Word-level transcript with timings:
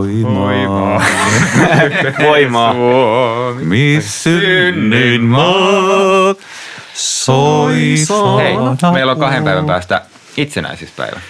Voimaa. 0.00 1.02
Voimaa. 2.22 2.74
Missä 3.54 4.20
synnyin 4.22 5.24
maat. 5.24 6.38
Soi 6.94 7.94
Hei, 8.42 8.56
meillä 8.92 9.12
on 9.12 9.18
kahden 9.18 9.44
päivän 9.44 9.66
päästä 9.66 10.02
itsenäisyyspäivä. 10.36 11.20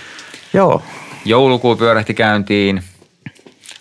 Joo. 0.52 0.82
Joulukuu 1.24 1.76
pyörähti 1.76 2.14
käyntiin. 2.14 2.82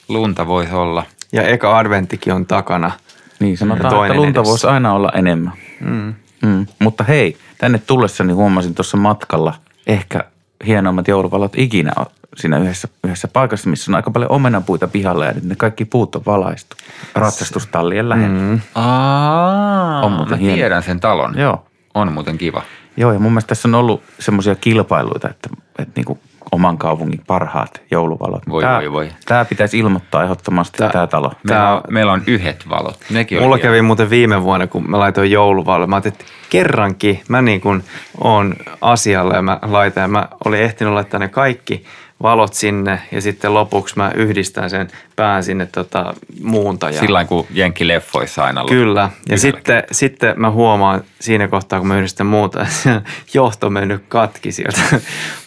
Lunta 0.07 0.47
voisi 0.47 0.73
olla. 0.73 1.03
Ja 1.31 1.43
eka 1.43 1.77
adventtikin 1.77 2.33
on 2.33 2.45
takana. 2.45 2.91
Niin 3.39 3.57
sanotaan, 3.57 4.05
että 4.05 4.17
lunta 4.17 4.39
edessä. 4.39 4.49
voisi 4.49 4.67
aina 4.67 4.93
olla 4.93 5.11
enemmän. 5.15 5.53
Mm. 5.79 6.13
Mm. 6.45 6.65
Mutta 6.79 7.03
hei, 7.03 7.37
tänne 7.57 7.81
tullessani 7.87 8.33
huomasin 8.33 8.75
tuossa 8.75 8.97
matkalla 8.97 9.53
ehkä 9.87 10.23
hienoimmat 10.67 11.07
jouluvalot 11.07 11.53
ikinä 11.57 11.91
on 11.97 12.05
siinä 12.37 12.57
yhdessä, 12.57 12.87
yhdessä 13.03 13.27
paikassa, 13.27 13.69
missä 13.69 13.91
on 13.91 13.95
aika 13.95 14.11
paljon 14.11 14.31
omenapuita 14.31 14.87
pihalla 14.87 15.25
ja 15.25 15.31
nyt 15.31 15.43
ne 15.43 15.55
kaikki 15.55 15.85
puut 15.85 16.15
on 16.15 16.21
valaistu 16.25 16.75
ratsastustallien 17.15 18.09
lähellä. 18.09 18.39
Mm. 18.39 18.59
Aa, 18.75 20.01
On 20.05 20.11
muuten 20.11 20.33
mä 20.33 20.37
hieno. 20.37 20.55
tiedän 20.55 20.83
sen 20.83 20.99
talon. 20.99 21.37
Joo. 21.39 21.65
On 21.93 22.11
muuten 22.13 22.37
kiva. 22.37 22.61
Joo, 22.97 23.13
ja 23.13 23.19
mun 23.19 23.31
mielestä 23.31 23.47
tässä 23.47 23.67
on 23.67 23.75
ollut 23.75 24.03
semmoisia 24.19 24.55
kilpailuita, 24.55 25.29
että, 25.29 25.49
että 25.79 25.93
niinku 25.95 26.19
oman 26.51 26.77
kaupungin 26.77 27.21
parhaat 27.27 27.81
jouluvalot. 27.91 28.43
Voi, 28.49 28.63
tää, 28.63 28.77
voi, 28.79 28.91
voi. 28.91 29.09
Tämä 29.25 29.45
pitäisi 29.45 29.79
ilmoittaa 29.79 30.23
ehdottomasti 30.23 30.77
Tää- 30.77 30.89
tämä 30.89 31.07
talo. 31.07 31.31
Meillä 31.43 31.73
on, 31.73 31.81
meillä 31.89 32.11
on 32.11 32.21
yhdet 32.27 32.69
valot. 32.69 32.99
Nekin 33.09 33.37
on 33.37 33.43
Mulla 33.43 33.59
kävi 33.59 33.81
muuten 33.81 34.09
viime 34.09 34.43
vuonna, 34.43 34.67
kun 34.67 34.89
mä 34.89 34.99
laitoin 34.99 35.31
jouluvalle. 35.31 35.87
Mä 35.87 35.95
ajattelin, 35.95 36.17
että 36.19 36.25
kerrankin 36.49 37.21
mä 37.27 37.41
niin 37.41 37.61
kuin 37.61 37.83
oon 38.23 38.55
asialla 38.81 39.33
ja 39.35 39.41
mä 39.41 39.59
laitan. 39.61 40.01
Ja 40.01 40.07
mä 40.07 40.27
olin 40.45 40.61
ehtinyt 40.61 40.93
laittaa 40.93 41.19
ne 41.19 41.27
kaikki 41.27 41.85
valot 42.23 42.53
sinne 42.53 43.01
ja 43.11 43.21
sitten 43.21 43.53
lopuksi 43.53 43.95
mä 43.97 44.11
yhdistän 44.15 44.69
sen 44.69 44.87
pään 45.15 45.43
sinne 45.43 45.65
tota 45.65 46.13
muuntajaan. 46.43 47.05
Sillä 47.05 47.25
kun 47.25 47.47
Jenkki-leffoissa 47.51 48.43
aina 48.43 48.61
ollut. 48.61 48.71
Kyllä. 48.71 49.09
Ja 49.29 49.37
sitten, 49.37 49.83
sitten 49.91 50.33
mä 50.37 50.51
huomaan 50.51 51.03
siinä 51.19 51.47
kohtaa, 51.47 51.79
kun 51.79 51.87
mä 51.87 51.97
yhdistän 51.97 52.27
muuta, 52.27 52.65
johto 53.33 53.69
mennyt 53.69 54.03
katki 54.07 54.51
sieltä 54.51 54.81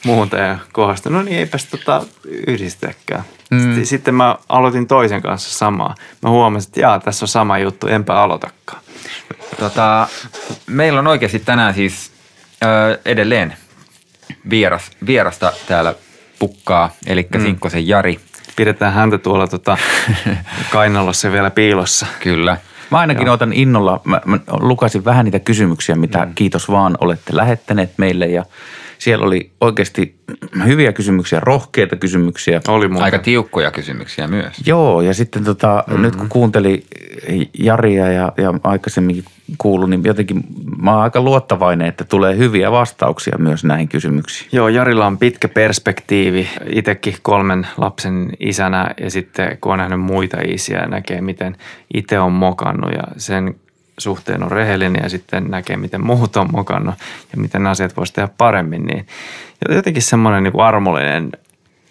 muuntajan 0.07 0.61
kohdasta. 0.73 1.11
No 1.11 1.23
niin, 1.23 1.39
eipäs 1.39 1.65
tota 1.65 2.03
yhdistäkään. 2.47 3.25
Mm. 3.51 3.85
Sitten 3.85 4.15
mä 4.15 4.37
aloitin 4.49 4.87
toisen 4.87 5.23
kanssa 5.23 5.59
samaa. 5.59 5.95
Mä 6.23 6.31
huomasin, 6.31 6.69
että 6.69 6.81
jaa, 6.81 7.01
tässä 7.01 7.25
on 7.25 7.29
sama 7.29 7.59
juttu, 7.59 7.87
enpä 7.87 8.15
aloitakaan. 8.15 8.83
Tota, 9.61 10.09
meillä 10.67 10.99
on 10.99 11.07
oikeasti 11.07 11.39
tänään 11.39 11.75
siis 11.75 12.11
ö, 12.65 13.01
edelleen 13.05 13.57
vieras, 14.51 14.91
vierasta 15.07 15.53
täällä 15.67 15.95
pukkaa, 16.43 16.91
eli 17.07 17.29
mm. 17.35 17.43
Sinkkosen 17.43 17.89
Jari. 17.89 18.21
Pidetään 18.57 18.93
häntä 18.93 19.19
tuolla 19.19 19.47
tota, 19.47 19.79
kainalossa 20.73 21.33
vielä 21.33 21.51
piilossa. 21.51 22.07
Kyllä. 22.21 22.57
Mä 22.91 22.99
ainakin 22.99 23.27
Joo. 23.27 23.35
otan 23.35 23.53
innolla, 23.53 24.01
mä, 24.05 24.21
mä 24.25 24.39
lukasin 24.61 25.05
vähän 25.05 25.25
niitä 25.25 25.39
kysymyksiä, 25.39 25.95
mitä 25.95 26.25
mm. 26.27 26.35
kiitos 26.35 26.71
vaan 26.71 26.97
olette 27.01 27.37
lähettäneet 27.37 27.91
meille 27.97 28.27
ja 28.27 28.45
siellä 29.03 29.27
oli 29.27 29.51
oikeasti 29.61 30.17
hyviä 30.65 30.93
kysymyksiä, 30.93 31.41
rohkeita 31.41 31.97
kysymyksiä. 31.97 32.61
Oli 32.69 32.89
muuten. 32.89 33.05
Aika 33.05 33.19
tiukkoja 33.19 33.71
kysymyksiä 33.71 34.27
myös. 34.27 34.57
Joo, 34.67 35.01
ja 35.01 35.15
sitten 35.15 35.45
tota, 35.45 35.85
mm-hmm. 35.87 36.03
nyt 36.03 36.17
kun 36.17 36.29
kuunteli 36.29 36.85
Jaria 37.59 38.13
ja, 38.13 38.33
ja 38.37 38.55
aikaisemminkin 38.65 39.25
kuulu, 39.59 39.87
niin 39.87 40.05
jotenkin 40.05 40.45
mä 40.83 40.93
oon 40.93 41.03
aika 41.03 41.21
luottavainen, 41.21 41.89
että 41.89 42.05
tulee 42.05 42.37
hyviä 42.37 42.71
vastauksia 42.71 43.39
myös 43.39 43.65
näihin 43.65 43.89
kysymyksiin. 43.89 44.49
Joo, 44.53 44.69
Jarilla 44.69 45.07
on 45.07 45.19
pitkä 45.19 45.49
perspektiivi. 45.49 46.49
Itsekin 46.67 47.15
kolmen 47.23 47.67
lapsen 47.77 48.31
isänä 48.41 48.95
ja 49.01 49.11
sitten 49.11 49.59
kun 49.61 49.73
on 49.73 49.79
nähnyt 49.79 50.01
muita 50.01 50.37
isiä 50.47 50.79
ja 50.79 50.87
näkee, 50.87 51.21
miten 51.21 51.57
itse 51.95 52.19
on 52.19 52.33
mokannut 52.33 52.93
ja 52.93 53.03
sen 53.17 53.55
suhteen 54.03 54.43
on 54.43 54.51
rehellinen 54.51 55.03
ja 55.03 55.09
sitten 55.09 55.45
näkee, 55.45 55.77
miten 55.77 56.07
muut 56.07 56.37
on 56.37 56.49
mokannut 56.53 56.95
ja 57.33 57.41
miten 57.41 57.67
asiat 57.67 57.97
voisi 57.97 58.13
tehdä 58.13 58.29
paremmin, 58.39 58.83
niin 58.83 59.07
jotenkin 59.69 60.03
semmoinen 60.03 60.43
niin 60.43 60.61
armollinen 60.61 61.33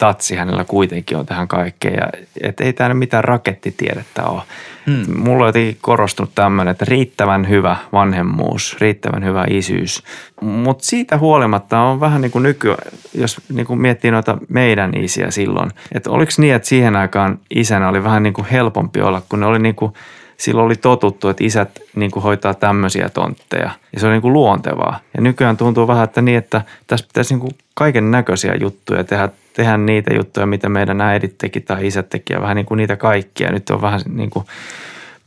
tatsi 0.01 0.35
hänellä 0.35 0.63
kuitenkin 0.63 1.17
on 1.17 1.25
tähän 1.25 1.47
kaikkeen. 1.47 1.93
Ja, 1.93 2.09
et 2.41 2.61
ei 2.61 2.73
tämä 2.73 2.93
mitään 2.93 3.23
rakettitiedettä 3.23 4.23
ole. 4.23 4.41
Hmm. 4.85 5.17
Mulla 5.17 5.43
on 5.43 5.49
jotenkin 5.49 5.77
korostunut 5.81 6.35
tämmöinen, 6.35 6.71
että 6.71 6.85
riittävän 6.87 7.49
hyvä 7.49 7.77
vanhemmuus, 7.93 8.77
riittävän 8.79 9.23
hyvä 9.23 9.45
isyys. 9.49 10.03
Mutta 10.41 10.85
siitä 10.85 11.17
huolimatta 11.17 11.79
on 11.79 11.99
vähän 11.99 12.21
niin 12.21 12.31
kuin 12.31 12.43
nykyään, 12.43 12.91
jos 13.13 13.41
niin 13.53 13.67
kuin 13.67 13.81
miettii 13.81 14.11
noita 14.11 14.37
meidän 14.49 14.97
isiä 14.97 15.31
silloin. 15.31 15.71
Että 15.91 16.11
oliko 16.11 16.31
niin, 16.37 16.55
että 16.55 16.67
siihen 16.67 16.95
aikaan 16.95 17.39
isänä 17.55 17.89
oli 17.89 18.03
vähän 18.03 18.23
niin 18.23 18.33
kuin 18.33 18.47
helpompi 18.47 19.01
olla, 19.01 19.21
kun 19.29 19.39
ne 19.39 19.45
oli 19.45 19.59
niin 19.59 19.75
kuin 19.75 19.93
silloin 20.41 20.65
oli 20.65 20.75
totuttu, 20.75 21.29
että 21.29 21.43
isät 21.43 21.79
niin 21.95 22.11
kuin 22.11 22.23
hoitaa 22.23 22.53
tämmöisiä 22.53 23.09
tontteja 23.09 23.71
ja 23.93 23.99
se 23.99 24.05
oli 24.05 24.13
niin 24.13 24.21
kuin 24.21 24.33
luontevaa. 24.33 24.99
Ja 25.15 25.21
nykyään 25.21 25.57
tuntuu 25.57 25.87
vähän, 25.87 26.03
että 26.03 26.21
niin, 26.21 26.37
että 26.37 26.61
tässä 26.87 27.07
pitäisi 27.07 27.33
niin 27.33 27.39
kuin 27.39 27.51
kaiken 27.73 28.11
näköisiä 28.11 28.55
juttuja 28.55 29.03
tehdä, 29.03 29.29
tehdä 29.53 29.77
niitä 29.77 30.13
juttuja, 30.13 30.45
mitä 30.45 30.69
meidän 30.69 31.01
äidit 31.01 31.37
teki 31.37 31.61
tai 31.61 31.87
isät 31.87 32.09
teki 32.09 32.33
ja 32.33 32.41
vähän 32.41 32.55
niin 32.55 32.65
kuin 32.65 32.77
niitä 32.77 32.95
kaikkia. 32.95 33.51
Nyt 33.51 33.69
on 33.69 33.81
vähän 33.81 34.01
niin 34.09 34.29
kuin 34.29 34.45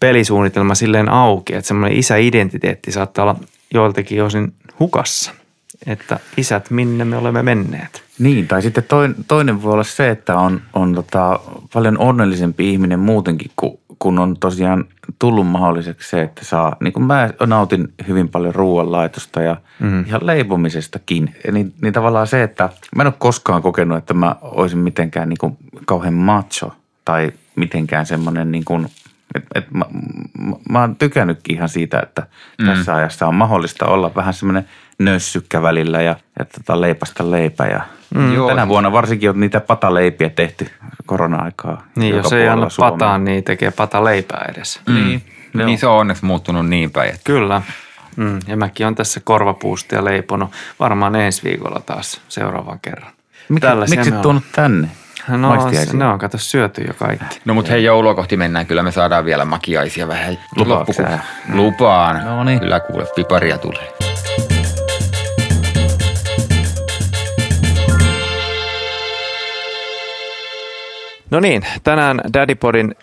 pelisuunnitelma 0.00 0.74
silleen 0.74 1.08
auki, 1.08 1.54
että 1.54 1.68
semmoinen 1.68 1.98
isäidentiteetti 1.98 2.92
saattaa 2.92 3.22
olla 3.22 3.36
joiltakin 3.74 4.22
osin 4.22 4.52
hukassa. 4.80 5.32
Että 5.86 6.18
isät, 6.36 6.70
minne 6.70 7.04
me 7.04 7.16
olemme 7.16 7.42
menneet. 7.42 8.02
Niin, 8.18 8.48
tai 8.48 8.62
sitten 8.62 8.84
toin, 8.84 9.14
toinen 9.28 9.62
voi 9.62 9.72
olla 9.72 9.84
se, 9.84 10.10
että 10.10 10.36
on, 10.36 10.60
on 10.72 10.94
tota, 10.94 11.40
paljon 11.72 11.98
onnellisempi 11.98 12.70
ihminen 12.70 12.98
muutenkin, 12.98 13.50
kun, 13.56 13.78
kun 13.98 14.18
on 14.18 14.36
tosiaan 14.40 14.84
tullut 15.18 15.46
mahdolliseksi 15.46 16.10
se, 16.10 16.22
että 16.22 16.44
saa, 16.44 16.76
niin 16.80 16.92
kuin 16.92 17.04
mä 17.04 17.30
nautin 17.46 17.88
hyvin 18.08 18.28
paljon 18.28 18.54
ruoanlaitosta 18.54 19.42
ja 19.42 19.56
mm. 19.80 20.04
ihan 20.06 20.26
leipomisestakin. 20.26 21.34
Niin, 21.52 21.74
niin 21.82 21.92
tavallaan 21.92 22.26
se, 22.26 22.42
että 22.42 22.70
mä 22.96 23.02
en 23.02 23.06
ole 23.06 23.14
koskaan 23.18 23.62
kokenut, 23.62 23.98
että 23.98 24.14
mä 24.14 24.36
olisin 24.42 24.78
mitenkään 24.78 25.28
niin 25.28 25.38
kuin 25.38 25.56
kauhean 25.86 26.14
macho 26.14 26.72
tai 27.04 27.32
mitenkään 27.56 28.06
semmoinen 28.06 28.52
niin 28.52 28.64
kuin, 28.64 28.88
et, 29.34 29.44
et 29.54 29.70
mä, 29.70 29.84
mä, 30.38 30.56
mä 30.68 30.80
oon 30.80 30.96
tykännytkin 30.96 31.56
ihan 31.56 31.68
siitä, 31.68 32.00
että 32.00 32.26
mm. 32.58 32.66
tässä 32.66 32.94
ajassa 32.94 33.26
on 33.26 33.34
mahdollista 33.34 33.86
olla 33.86 34.14
vähän 34.14 34.34
semmoinen 34.34 34.68
nössykkä 34.98 35.62
välillä 35.62 36.02
ja, 36.02 36.16
ja 36.38 36.44
tota 36.44 36.80
leipasta 36.80 37.30
leipä. 37.30 37.66
Ja 37.66 37.82
mm, 38.14 38.34
Joo, 38.34 38.48
tänä 38.48 38.68
vuonna 38.68 38.92
varsinkin 38.92 39.30
on 39.30 39.40
niitä 39.40 39.60
pataleipiä 39.60 40.28
tehty 40.30 40.70
korona-aikaa. 41.06 41.82
Niin, 41.96 42.16
jos 42.16 42.32
ei 42.32 42.48
anna 42.48 42.68
Suomea. 42.68 42.90
pataan, 42.92 43.24
niin 43.24 43.44
tekee 43.44 43.70
pata 43.70 44.04
leipää 44.04 44.48
edessä. 44.54 44.80
Niin, 44.88 45.22
joo. 45.54 45.66
Niin 45.66 45.78
se 45.78 45.86
on 45.86 45.98
onneksi 45.98 46.24
muuttunut 46.24 46.68
niin 46.68 46.90
päin, 46.90 47.08
että 47.08 47.20
Kyllä. 47.24 47.62
Mm, 48.16 48.38
ja 48.46 48.56
mäkin 48.56 48.86
on 48.86 48.94
tässä 48.94 49.20
korvapuustia 49.24 50.04
leiponut 50.04 50.50
varmaan 50.80 51.16
ensi 51.16 51.42
viikolla 51.44 51.80
taas 51.80 52.20
seuraavan 52.28 52.78
kerran. 52.82 53.12
Mikä, 53.48 53.74
miksi 53.74 54.08
et 54.08 54.22
tuonut 54.22 54.44
tänne? 54.52 54.88
No, 55.28 55.52
ne 55.92 56.06
on 56.06 56.18
kato 56.18 56.38
syöty 56.38 56.82
jo 56.82 56.94
kaikki. 56.94 57.40
No 57.44 57.54
mutta 57.54 57.70
hei, 57.70 57.84
joulua 57.84 58.14
kohti 58.14 58.36
mennään. 58.36 58.66
Kyllä 58.66 58.82
me 58.82 58.92
saadaan 58.92 59.24
vielä 59.24 59.44
makiaisia 59.44 60.08
vähän. 60.08 60.38
Loppuku- 60.56 60.92
sä? 60.92 61.18
Lupaan. 61.52 62.24
No 62.24 62.44
niin. 62.44 62.60
Kyllä 62.60 62.80
kuule, 62.80 63.06
piparia 63.16 63.58
tulee. 63.58 63.88
No 71.34 71.40
niin, 71.40 71.62
tänään 71.84 72.20
Daddypodin 72.34 72.94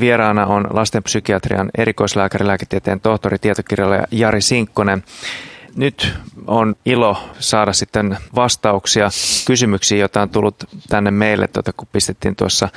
vieraana 0.00 0.46
on 0.46 0.66
lastenpsykiatrian 0.70 1.70
erikoislääkäri, 1.78 2.46
lääketieteen 2.46 3.00
tohtori, 3.00 3.38
tietokirjailija 3.38 4.06
Jari 4.10 4.40
Sinkkonen. 4.40 5.04
Nyt 5.76 6.14
on 6.46 6.74
ilo 6.84 7.16
saada 7.38 7.72
sitten 7.72 8.16
vastauksia 8.34 9.08
kysymyksiin, 9.46 10.00
joita 10.00 10.22
on 10.22 10.30
tullut 10.30 10.64
tänne 10.88 11.10
meille, 11.10 11.48
tuota, 11.48 11.72
kun 11.72 11.88
pistettiin 11.92 12.36
tuossa 12.36 12.68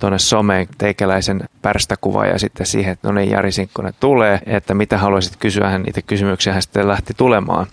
tuonne 0.00 0.18
someen 0.18 0.68
teikäläisen 0.78 1.40
pärstäkuva 1.62 2.26
ja 2.26 2.38
sitten 2.38 2.66
siihen, 2.66 2.92
että 2.92 3.08
no 3.08 3.14
niin 3.14 3.30
Jari 3.30 3.52
Sinkkonen 3.52 3.94
tulee, 4.00 4.40
että 4.46 4.74
mitä 4.74 4.98
haluaisit 4.98 5.36
kysyä, 5.36 5.68
hän 5.68 5.82
niitä 5.82 6.02
kysymyksiä 6.02 6.52
hän 6.52 6.62
sitten 6.62 6.88
lähti 6.88 7.14
tulemaan. 7.16 7.66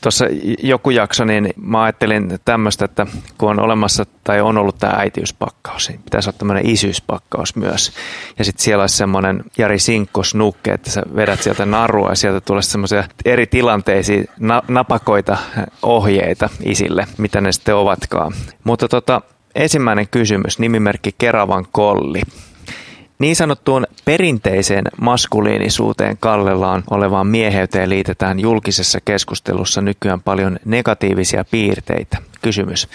Tuossa 0.00 0.24
joku 0.62 0.90
jakso, 0.90 1.24
niin 1.24 1.48
mä 1.56 1.82
ajattelin 1.82 2.38
tämmöistä, 2.44 2.84
että 2.84 3.06
kun 3.38 3.50
on 3.50 3.60
olemassa 3.60 4.06
tai 4.24 4.40
on 4.40 4.58
ollut 4.58 4.78
tämä 4.78 4.92
äitiyspakkaus, 4.96 5.88
niin 5.88 6.02
pitäisi 6.02 6.28
olla 6.28 6.38
tämmöinen 6.38 6.70
isyyspakkaus 6.70 7.56
myös. 7.56 7.92
Ja 8.38 8.44
sitten 8.44 8.64
siellä 8.64 8.82
olisi 8.82 8.96
semmoinen 8.96 9.44
Jari 9.58 9.78
Sinkkos 9.78 10.34
nukke, 10.34 10.72
että 10.72 10.90
sä 10.90 11.02
vedät 11.16 11.42
sieltä 11.42 11.66
narua 11.66 12.08
ja 12.08 12.14
sieltä 12.14 12.40
tulee 12.40 12.62
semmoisia 12.62 13.04
eri 13.24 13.46
tilanteisiin 13.46 14.28
na- 14.40 14.62
napakoita 14.68 15.36
ohjeita 15.82 16.48
isille, 16.64 17.06
mitä 17.18 17.40
ne 17.40 17.52
sitten 17.52 17.76
ovatkaan. 17.76 18.32
Mutta 18.64 18.88
tota, 18.88 19.20
ensimmäinen 19.54 20.08
kysymys, 20.08 20.58
nimimerkki 20.58 21.14
Keravan 21.18 21.66
Kolli. 21.72 22.22
Niin 23.18 23.36
sanottuun 23.36 23.86
perinteiseen 24.04 24.84
maskuliinisuuteen 25.00 26.16
kallellaan 26.20 26.84
olevaan 26.90 27.26
mieheyteen 27.26 27.90
liitetään 27.90 28.40
julkisessa 28.40 28.98
keskustelussa 29.04 29.80
nykyään 29.80 30.22
paljon 30.22 30.58
negatiivisia 30.64 31.44
piirteitä. 31.50 32.18
Kysymys. 32.42 32.88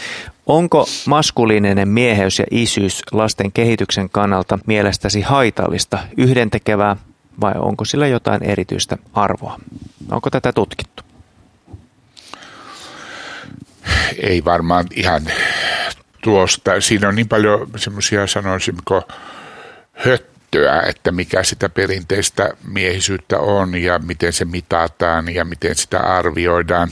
Onko 0.46 0.86
maskuliininen 1.08 1.88
mieheys 1.88 2.40
ja 2.40 2.46
isyys 2.52 3.02
lasten 3.12 3.52
kehityksen 3.52 4.10
kannalta 4.10 4.60
mielestäsi 4.66 5.22
haitallista, 5.22 6.00
yhdentekevää 6.18 6.96
vai 7.42 7.54
onko 7.56 7.86
sillä 7.86 8.08
jotain 8.08 8.44
erityistä 8.44 8.98
arvoa? 9.14 9.60
Onko 10.12 10.30
tätä 10.30 10.54
tutkittu? 10.54 11.04
Ei 14.18 14.46
varmaan 14.46 14.86
ihan 14.96 15.22
tuosta. 16.22 16.81
Siinä 16.81 17.08
on 17.08 17.16
niin 17.16 17.28
paljon 17.28 17.68
semmoisia 17.75 18.28
sanoisinko 18.28 19.02
höttöä, 19.94 20.81
että 20.81 21.12
mikä 21.12 21.44
sitä 21.44 21.69
perinteistä 21.69 22.50
miehisyyttä 22.68 23.40
on 23.40 23.75
ja 23.75 24.00
miten 24.00 24.34
se 24.34 24.45
mitataan 24.45 25.36
ja 25.36 25.45
miten 25.45 25.75
sitä 25.75 26.00
arvioidaan. 26.00 26.90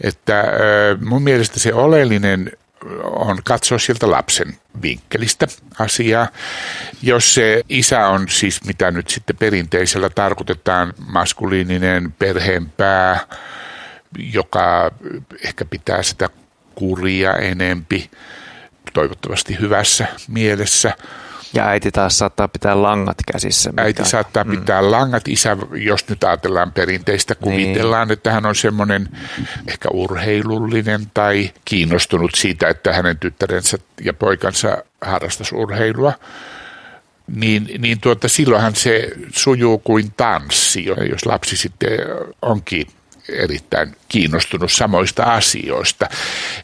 Että 0.00 0.44
mun 1.04 1.22
mielestä 1.22 1.60
se 1.60 1.74
oleellinen 1.74 2.52
on 3.02 3.38
katsoa 3.44 3.78
sieltä 3.78 4.10
lapsen 4.10 4.56
vinkkelistä 4.82 5.46
asiaa. 5.78 6.28
Jos 7.02 7.34
se 7.34 7.62
isä 7.68 8.06
on 8.06 8.28
siis, 8.28 8.64
mitä 8.64 8.90
nyt 8.90 9.08
sitten 9.08 9.36
perinteisellä 9.36 10.10
tarkoitetaan, 10.10 10.94
maskuliininen 11.06 12.12
perheenpää, 12.18 13.26
joka 14.18 14.90
ehkä 15.44 15.64
pitää 15.64 16.02
sitä 16.02 16.28
kuria 16.74 17.36
enempi, 17.36 18.10
toivottavasti 18.92 19.58
hyvässä 19.60 20.06
mielessä– 20.28 20.94
ja 21.52 21.68
äiti 21.68 21.90
taas 21.90 22.18
saattaa 22.18 22.48
pitää 22.48 22.82
langat 22.82 23.16
käsissä. 23.32 23.70
Mikä... 23.70 23.82
Äiti 23.82 24.04
saattaa 24.04 24.44
mm. 24.44 24.50
pitää 24.50 24.82
mm. 24.82 24.90
langat. 24.90 25.28
Isä, 25.28 25.56
jos 25.72 26.08
nyt 26.08 26.24
ajatellaan 26.24 26.72
perinteistä, 26.72 27.34
kuvitellaan, 27.34 28.08
niin. 28.08 28.12
että 28.12 28.32
hän 28.32 28.46
on 28.46 28.54
semmoinen 28.54 29.08
ehkä 29.68 29.88
urheilullinen 29.92 31.06
tai 31.14 31.50
kiinnostunut 31.64 32.30
siitä, 32.34 32.68
että 32.68 32.92
hänen 32.92 33.18
tyttärensä 33.18 33.78
ja 34.04 34.12
poikansa 34.12 34.84
harrastaisi 35.00 35.54
urheilua. 35.54 36.12
Niin, 37.34 37.68
niin 37.78 38.00
tuota, 38.00 38.28
silloinhan 38.28 38.74
se 38.74 39.10
sujuu 39.34 39.78
kuin 39.78 40.12
tanssi, 40.16 40.84
jos 40.84 41.26
lapsi 41.26 41.56
sitten 41.56 41.90
onkin 42.42 42.86
erittäin 43.28 43.96
kiinnostunut 44.08 44.72
samoista 44.72 45.22
asioista. 45.22 46.08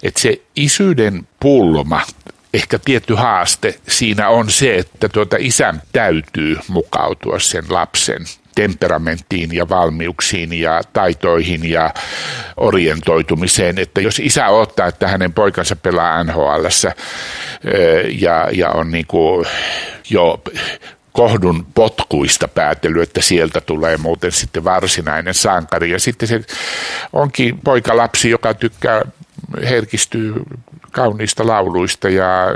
Että 0.03 0.21
se 0.21 0.43
isyyden 0.57 1.29
pulma 1.41 2.01
ehkä 2.55 2.79
tietty 2.79 3.15
haaste 3.15 3.75
siinä 3.89 4.29
on 4.29 4.51
se, 4.51 4.77
että 4.77 5.09
tuota 5.09 5.37
isän 5.41 5.83
täytyy 5.93 6.59
mukautua 6.69 7.39
sen 7.39 7.65
lapsen 7.69 8.25
temperamenttiin 8.55 9.55
ja 9.55 9.69
valmiuksiin 9.69 10.53
ja 10.53 10.81
taitoihin 10.93 11.71
ja 11.71 11.95
orientoitumiseen. 12.57 13.79
Että 13.79 14.01
jos 14.01 14.19
isä 14.19 14.49
ottaa, 14.49 14.87
että 14.87 15.09
hänen 15.09 15.33
poikansa 15.33 15.77
pelaa 15.77 16.25
NHL 16.25 16.67
ja, 18.21 18.49
ja 18.53 18.71
on 18.71 18.91
niin 18.91 19.07
kuin 19.07 19.47
jo 20.11 20.43
kohdun 21.13 21.67
potkuista 21.75 22.49
päätely, 22.49 23.03
että 23.03 23.21
sieltä 23.21 23.61
tulee 23.61 23.97
muuten 23.97 24.33
sitten 24.33 24.65
varsinainen 24.65 25.35
sankari. 25.35 25.91
Ja 25.91 26.01
sitten 26.01 26.29
se 26.29 26.41
onkin 27.13 27.59
poika 27.59 27.97
lapsi, 27.97 28.31
joka 28.31 28.55
tykkää 28.55 29.03
herkistyy 29.71 30.35
kauniista 30.93 31.47
lauluista 31.47 32.09
ja 32.09 32.47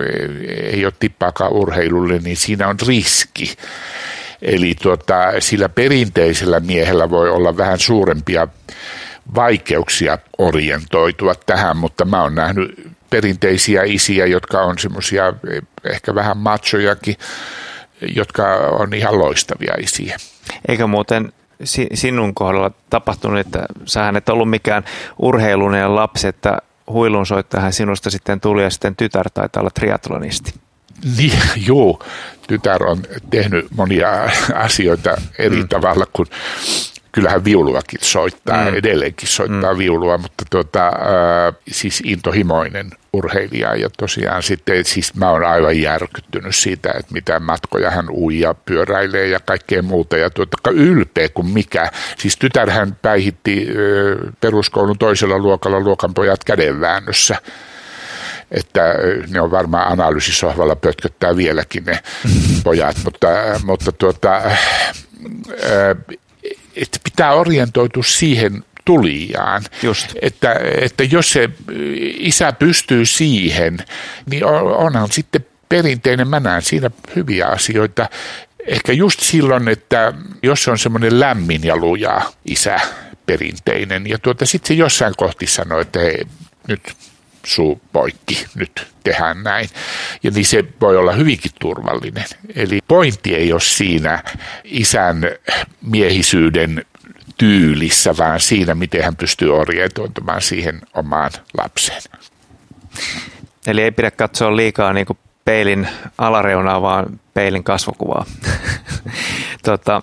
ei 0.62 0.84
ole 0.84 0.92
tippaakaan 0.98 1.52
urheilulle, 1.52 2.18
niin 2.18 2.36
siinä 2.36 2.68
on 2.68 2.76
riski. 2.86 3.54
Eli 4.42 4.74
tuota, 4.82 5.14
sillä 5.38 5.68
perinteisellä 5.68 6.60
miehellä 6.60 7.10
voi 7.10 7.30
olla 7.30 7.56
vähän 7.56 7.78
suurempia 7.78 8.48
vaikeuksia 9.34 10.18
orientoitua 10.38 11.34
tähän, 11.46 11.76
mutta 11.76 12.04
mä 12.04 12.22
oon 12.22 12.34
nähnyt 12.34 12.92
perinteisiä 13.10 13.82
isiä, 13.84 14.26
jotka 14.26 14.62
on 14.62 14.78
semmoisia 14.78 15.32
ehkä 15.84 16.14
vähän 16.14 16.36
machojakin, 16.36 17.16
jotka 18.14 18.54
on 18.56 18.94
ihan 18.94 19.18
loistavia 19.18 19.74
isiä. 19.78 20.16
Eikä 20.68 20.86
muuten 20.86 21.32
sinun 21.94 22.34
kohdalla 22.34 22.70
tapahtunut, 22.90 23.40
että 23.40 23.66
sä 23.84 24.12
et 24.16 24.28
ollut 24.28 24.50
mikään 24.50 24.84
urheilunen 25.18 25.94
lapsi, 25.94 26.28
että 26.28 26.58
huilunsoittajahan 26.92 27.72
sinusta 27.72 28.10
sitten 28.10 28.40
tuli 28.40 28.62
ja 28.62 28.70
sitten 28.70 28.96
tytär 28.96 29.30
taitaa 29.34 29.60
olla 29.60 29.70
triatlonisti. 29.70 30.54
Niin, 31.16 31.38
joo. 31.68 32.02
Tytär 32.46 32.84
on 32.84 33.02
tehnyt 33.30 33.66
monia 33.76 34.08
asioita 34.54 35.16
eri 35.38 35.56
mm. 35.56 35.68
tavalla 35.68 36.06
kuin 36.12 36.28
kyllähän 37.12 37.44
viuluakin 37.44 37.98
soittaa, 38.02 38.70
mm. 38.70 38.74
edelleenkin 38.74 39.28
soittaa 39.28 39.72
mm. 39.72 39.78
viulua, 39.78 40.18
mutta 40.18 40.44
tuota, 40.50 40.86
äh, 40.86 41.54
siis 41.68 42.02
intohimoinen 42.04 42.90
urheilija 43.12 43.74
ja 43.74 43.90
tosiaan 43.98 44.42
sitten, 44.42 44.84
siis 44.84 45.14
mä 45.14 45.30
oon 45.30 45.44
aivan 45.44 45.80
järkyttynyt 45.80 46.56
siitä, 46.56 46.90
että 46.90 47.12
mitä 47.12 47.40
matkoja 47.40 47.90
hän 47.90 48.06
ui 48.10 48.38
ja 48.38 48.54
pyöräilee 48.54 49.28
ja 49.28 49.40
kaikkea 49.40 49.82
muuta 49.82 50.16
ja 50.16 50.30
tuota, 50.30 50.70
ylpeä 50.70 51.28
kuin 51.28 51.46
mikä. 51.46 51.90
Siis 52.18 52.36
tytärhän 52.36 52.96
päihitti 53.02 53.68
äh, 53.68 54.32
peruskoulun 54.40 54.98
toisella 54.98 55.38
luokalla 55.38 55.80
luokanpojat 55.80 56.44
kädenväännössä 56.44 57.36
että 58.50 58.94
ne 59.30 59.40
on 59.40 59.50
varmaan 59.50 59.92
analyysisohvalla 59.92 60.76
pötköttää 60.76 61.36
vieläkin 61.36 61.84
ne 61.84 61.98
pojat, 62.64 62.96
mutta, 63.04 63.28
mutta 63.64 63.92
tuota, 63.92 64.36
äh, 64.36 64.58
että 66.76 66.98
pitää 67.04 67.32
orientoitua 67.32 68.02
siihen 68.02 68.64
tulijaan. 68.84 69.62
Just. 69.82 70.12
Että, 70.22 70.56
että 70.80 71.04
jos 71.04 71.32
se 71.32 71.50
isä 72.18 72.52
pystyy 72.52 73.06
siihen, 73.06 73.78
niin 74.30 74.44
onhan 74.44 75.12
sitten 75.12 75.46
perinteinen, 75.68 76.28
mä 76.28 76.40
näen 76.40 76.62
siinä 76.62 76.90
hyviä 77.16 77.46
asioita. 77.46 78.08
Ehkä 78.66 78.92
just 78.92 79.20
silloin, 79.20 79.68
että 79.68 80.12
jos 80.42 80.68
on 80.68 80.78
semmoinen 80.78 81.20
lämmin 81.20 81.64
ja 81.64 81.76
luja 81.76 82.22
isä, 82.44 82.80
perinteinen, 83.26 84.06
ja 84.06 84.18
tuota, 84.18 84.46
sitten 84.46 84.68
se 84.68 84.74
jossain 84.74 85.14
kohti 85.16 85.46
sanoo, 85.46 85.80
että 85.80 86.00
hei, 86.00 86.26
nyt 86.68 86.96
suu 87.46 87.80
poikki, 87.92 88.46
nyt 88.54 88.86
tehdään 89.04 89.42
näin. 89.42 89.68
Ja 90.22 90.30
niin 90.30 90.46
se 90.46 90.64
voi 90.80 90.96
olla 90.96 91.12
hyvinkin 91.12 91.50
turvallinen. 91.60 92.24
Eli 92.54 92.78
pointti 92.88 93.34
ei 93.34 93.52
ole 93.52 93.60
siinä 93.60 94.22
isän 94.64 95.22
miehisyyden 95.82 96.84
tyylissä, 97.38 98.16
vaan 98.18 98.40
siinä, 98.40 98.74
miten 98.74 99.04
hän 99.04 99.16
pystyy 99.16 99.56
orientoitumaan 99.56 100.42
siihen 100.42 100.80
omaan 100.94 101.30
lapseen. 101.58 102.02
Eli 103.66 103.82
ei 103.82 103.90
pidä 103.90 104.10
katsoa 104.10 104.56
liikaa 104.56 104.92
niin 104.92 105.06
peilin 105.44 105.88
alareunaa, 106.18 106.82
vaan 106.82 107.20
peilin 107.34 107.64
kasvokuvaa. 107.64 108.24
tota, 109.64 110.02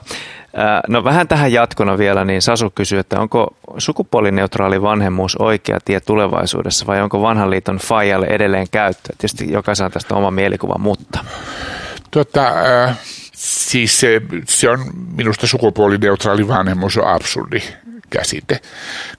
No 0.88 1.04
vähän 1.04 1.28
tähän 1.28 1.54
jatkona 1.54 1.98
vielä, 1.98 2.26
niin 2.26 2.42
Sasu 2.42 2.70
kysyy, 2.76 3.00
että 3.00 3.20
onko 3.20 3.56
sukupuolineutraali 3.78 4.82
vanhemmuus 4.82 5.36
oikea 5.36 5.80
tie 5.86 6.00
tulevaisuudessa 6.00 6.88
vai 6.88 7.02
onko 7.02 7.22
vanhan 7.22 7.50
liiton 7.50 7.78
faijalle 7.78 8.26
edelleen 8.30 8.68
käyttö? 8.72 9.14
Tietysti 9.18 9.52
jokaisen 9.52 9.92
tästä 9.92 10.16
oma 10.16 10.32
mielikuva, 10.32 10.76
mutta... 10.78 11.20
Tota, 12.12 12.48
äh, 12.48 12.98
siis 13.70 14.00
se, 14.00 14.22
se 14.48 14.70
on 14.70 14.80
minusta 15.16 15.48
sukupuolineutraali 15.48 16.48
vanhemmuus 16.48 16.98
on 16.98 17.08
absurdi 17.08 17.62
käsite, 18.10 18.62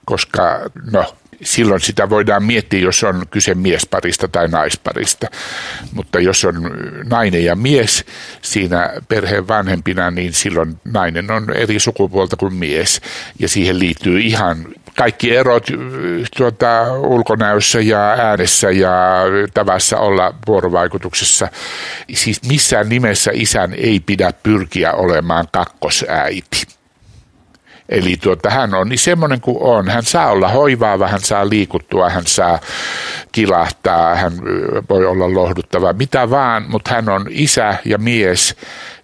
koska 0.04 0.60
no 0.92 1.14
silloin 1.42 1.80
sitä 1.80 2.10
voidaan 2.10 2.44
miettiä, 2.44 2.80
jos 2.80 3.04
on 3.04 3.26
kyse 3.30 3.54
miesparista 3.54 4.28
tai 4.28 4.48
naisparista. 4.48 5.26
Mutta 5.92 6.20
jos 6.20 6.44
on 6.44 6.70
nainen 7.04 7.44
ja 7.44 7.56
mies 7.56 8.04
siinä 8.42 8.92
perheen 9.08 9.48
vanhempina, 9.48 10.10
niin 10.10 10.32
silloin 10.32 10.80
nainen 10.84 11.30
on 11.30 11.56
eri 11.56 11.80
sukupuolta 11.80 12.36
kuin 12.36 12.54
mies. 12.54 13.00
Ja 13.38 13.48
siihen 13.48 13.78
liittyy 13.78 14.20
ihan 14.20 14.66
kaikki 14.96 15.36
erot 15.36 15.66
tuota, 16.36 16.92
ulkonäössä 16.92 17.80
ja 17.80 18.10
äänessä 18.10 18.70
ja 18.70 18.92
tavassa 19.54 19.98
olla 19.98 20.34
vuorovaikutuksessa. 20.46 21.48
Siis 22.14 22.42
missään 22.48 22.88
nimessä 22.88 23.30
isän 23.34 23.74
ei 23.74 24.00
pidä 24.00 24.32
pyrkiä 24.42 24.92
olemaan 24.92 25.46
kakkosäiti 25.52 26.66
Eli 27.90 28.16
tuota, 28.16 28.50
hän 28.50 28.74
on 28.74 28.88
niin 28.88 28.98
semmoinen 28.98 29.40
kuin 29.40 29.56
on. 29.60 29.88
Hän 29.88 30.02
saa 30.02 30.30
olla 30.30 30.48
hoivaava, 30.48 31.08
hän 31.08 31.20
saa 31.20 31.48
liikuttua, 31.48 32.10
hän 32.10 32.26
saa 32.26 32.58
kilahtaa, 33.32 34.14
hän 34.14 34.32
voi 34.90 35.06
olla 35.06 35.34
lohduttava, 35.34 35.92
mitä 35.92 36.30
vaan, 36.30 36.64
mutta 36.68 36.90
hän 36.90 37.08
on 37.08 37.26
isä 37.30 37.74
ja 37.84 37.98
mies 37.98 38.56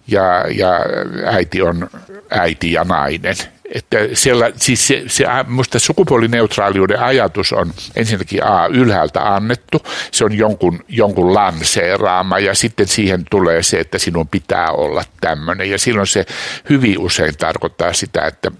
ja, 0.07 0.45
ja 0.55 0.79
äiti 1.25 1.61
on 1.61 1.89
äiti 2.29 2.71
ja 2.71 2.83
nainen. 2.83 3.35
Että 3.71 3.97
siellä, 4.13 4.51
siis 4.55 4.87
se, 4.87 5.03
se, 5.07 5.25
musta 5.47 5.79
sukupuolineutraaliuden 5.79 6.99
ajatus 6.99 7.53
on 7.53 7.73
ensinnäkin 7.95 8.43
A, 8.43 8.67
ylhäältä 8.67 9.35
annettu, 9.35 9.81
se 10.11 10.25
on 10.25 10.33
jonkun, 10.33 10.79
jonkun 10.87 11.33
lanseeraama 11.33 12.39
ja 12.39 12.55
sitten 12.55 12.87
siihen 12.87 13.25
tulee 13.31 13.63
se, 13.63 13.79
että 13.79 13.97
sinun 13.97 14.27
pitää 14.27 14.71
olla 14.71 15.03
tämmöinen 15.21 15.69
ja 15.69 15.79
silloin 15.79 16.07
se 16.07 16.25
hyvin 16.69 16.99
usein 16.99 17.37
tarkoittaa 17.37 17.93
sitä, 17.93 18.25
että 18.25 18.51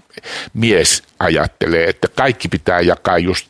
mies 0.54 1.02
ajattelee, 1.18 1.88
että 1.88 2.08
kaikki 2.08 2.48
pitää 2.48 2.80
jakaa 2.80 3.18
just 3.18 3.48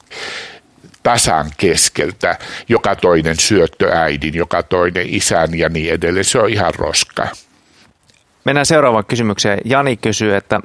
tasan 1.03 1.51
keskeltä, 1.57 2.39
joka 2.69 2.97
toinen 2.97 3.39
syöttöäidin, 3.39 4.35
joka 4.35 4.63
toinen 4.63 5.07
isän 5.09 5.59
ja 5.59 5.69
niin 5.69 5.93
edelleen. 5.93 6.25
Se 6.25 6.39
on 6.39 6.51
ihan 6.51 6.75
roska. 6.75 7.29
Mennään 8.45 8.67
seuraavaan 8.67 9.05
kysymykseen. 9.05 9.59
Jani 9.65 9.97
kysyy, 9.97 10.37
että 10.37 10.61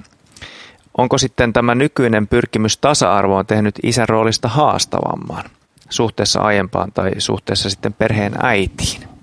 onko 0.97 1.17
sitten 1.17 1.53
tämä 1.53 1.75
nykyinen 1.75 2.27
pyrkimys 2.27 2.77
tasa-arvoon 2.77 3.45
tehnyt 3.45 3.75
isän 3.83 4.09
roolista 4.09 4.47
haastavamman 4.47 5.43
suhteessa 5.89 6.39
aiempaan 6.39 6.91
tai 6.91 7.11
suhteessa 7.17 7.69
sitten 7.69 7.93
perheen 7.93 8.33
äitiin? 8.43 9.13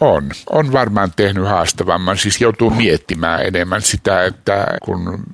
On. 0.00 0.30
On 0.50 0.72
varmaan 0.72 1.12
tehnyt 1.16 1.48
haastavamman. 1.48 2.18
Siis 2.18 2.40
joutuu 2.40 2.70
miettimään 2.70 3.46
enemmän 3.46 3.82
sitä, 3.82 4.24
että 4.24 4.66
kun 4.82 5.24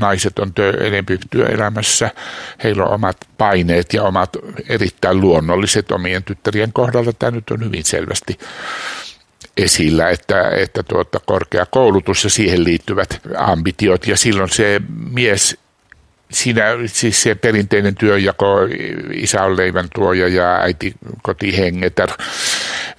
naiset 0.00 0.38
on 0.38 0.54
työ, 0.54 0.70
enemmän 0.70 1.18
työelämässä, 1.30 2.10
heillä 2.64 2.84
on 2.84 2.94
omat 2.94 3.16
paineet 3.38 3.92
ja 3.92 4.02
omat 4.02 4.36
erittäin 4.68 5.20
luonnolliset 5.20 5.92
omien 5.92 6.22
tyttärien 6.22 6.72
kohdalla. 6.72 7.12
Tämä 7.12 7.30
nyt 7.30 7.50
on 7.50 7.64
hyvin 7.64 7.84
selvästi 7.84 8.38
esillä, 9.58 10.10
että, 10.10 10.50
että 10.50 10.82
tuota, 10.82 11.20
korkea 11.26 11.66
koulutus 11.66 12.24
ja 12.24 12.30
siihen 12.30 12.64
liittyvät 12.64 13.20
ambitiot. 13.36 14.06
Ja 14.06 14.16
silloin 14.16 14.50
se 14.50 14.80
mies 15.10 15.58
siinä 16.30 16.62
siis 16.86 17.22
se 17.22 17.34
perinteinen 17.34 17.94
työjako, 17.94 18.46
isä 19.14 19.44
on 19.44 19.56
leivän 19.56 19.88
tuoja 19.94 20.28
ja 20.28 20.60
äiti 20.60 20.94
kotihengeter, 21.22 22.10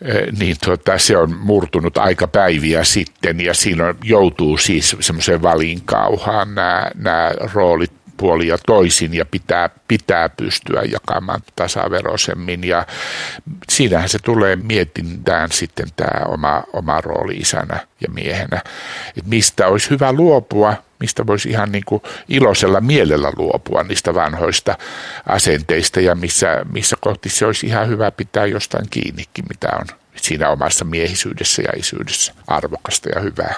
eh, 0.01 0.27
niin 0.39 0.55
tuota, 0.65 0.97
se 0.97 1.17
on 1.17 1.37
murtunut 1.37 1.97
aika 1.97 2.27
päiviä 2.27 2.83
sitten. 2.83 3.41
Ja 3.41 3.53
siinä 3.53 3.95
joutuu 4.03 4.57
siis 4.57 4.95
semmoiseen 4.99 5.41
valinkauhaan 5.41 6.55
nämä, 6.55 6.91
nämä 6.95 7.31
roolit 7.53 7.98
puoli 8.19 8.47
ja 8.47 8.57
toisin 8.65 9.13
ja 9.13 9.25
pitää, 9.25 9.69
pitää 9.87 10.29
pystyä 10.29 10.81
jakamaan 10.91 11.41
tasaveroisemmin 11.55 12.63
ja 12.63 12.85
siinähän 13.69 14.09
se 14.09 14.19
tulee 14.19 14.55
mietintään 14.55 15.51
sitten 15.51 15.87
tämä 15.95 16.25
oma, 16.25 16.63
oma 16.73 17.01
rooli 17.01 17.35
isänä 17.35 17.79
ja 18.01 18.07
miehenä, 18.13 18.61
että 19.17 19.29
mistä 19.29 19.67
olisi 19.67 19.89
hyvä 19.89 20.13
luopua, 20.13 20.73
mistä 20.99 21.27
voisi 21.27 21.49
ihan 21.49 21.71
niin 21.71 21.83
kuin 21.85 22.01
iloisella 22.29 22.81
mielellä 22.81 23.31
luopua 23.37 23.83
niistä 23.83 24.13
vanhoista 24.13 24.77
asenteista 25.25 25.99
ja 26.01 26.15
missä, 26.15 26.65
missä 26.71 26.95
kohti 26.99 27.29
se 27.29 27.45
olisi 27.45 27.67
ihan 27.67 27.87
hyvä 27.87 28.11
pitää 28.11 28.45
jostain 28.45 28.85
kiinnikin, 28.89 29.45
mitä 29.49 29.69
on 29.79 29.85
siinä 30.15 30.49
omassa 30.49 30.85
miehisyydessä 30.85 31.61
ja 31.61 31.69
isyydessä 31.77 32.33
arvokasta 32.47 33.09
ja 33.09 33.21
hyvää. 33.21 33.55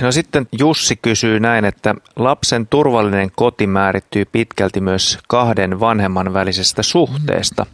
No 0.00 0.12
sitten 0.12 0.46
Jussi 0.58 0.96
kysyy 0.96 1.40
näin, 1.40 1.64
että 1.64 1.94
lapsen 2.16 2.66
turvallinen 2.66 3.30
koti 3.36 3.66
määrittyy 3.66 4.24
pitkälti 4.24 4.80
myös 4.80 5.18
kahden 5.28 5.80
vanhemman 5.80 6.32
välisestä 6.32 6.82
suhteesta. 6.82 7.66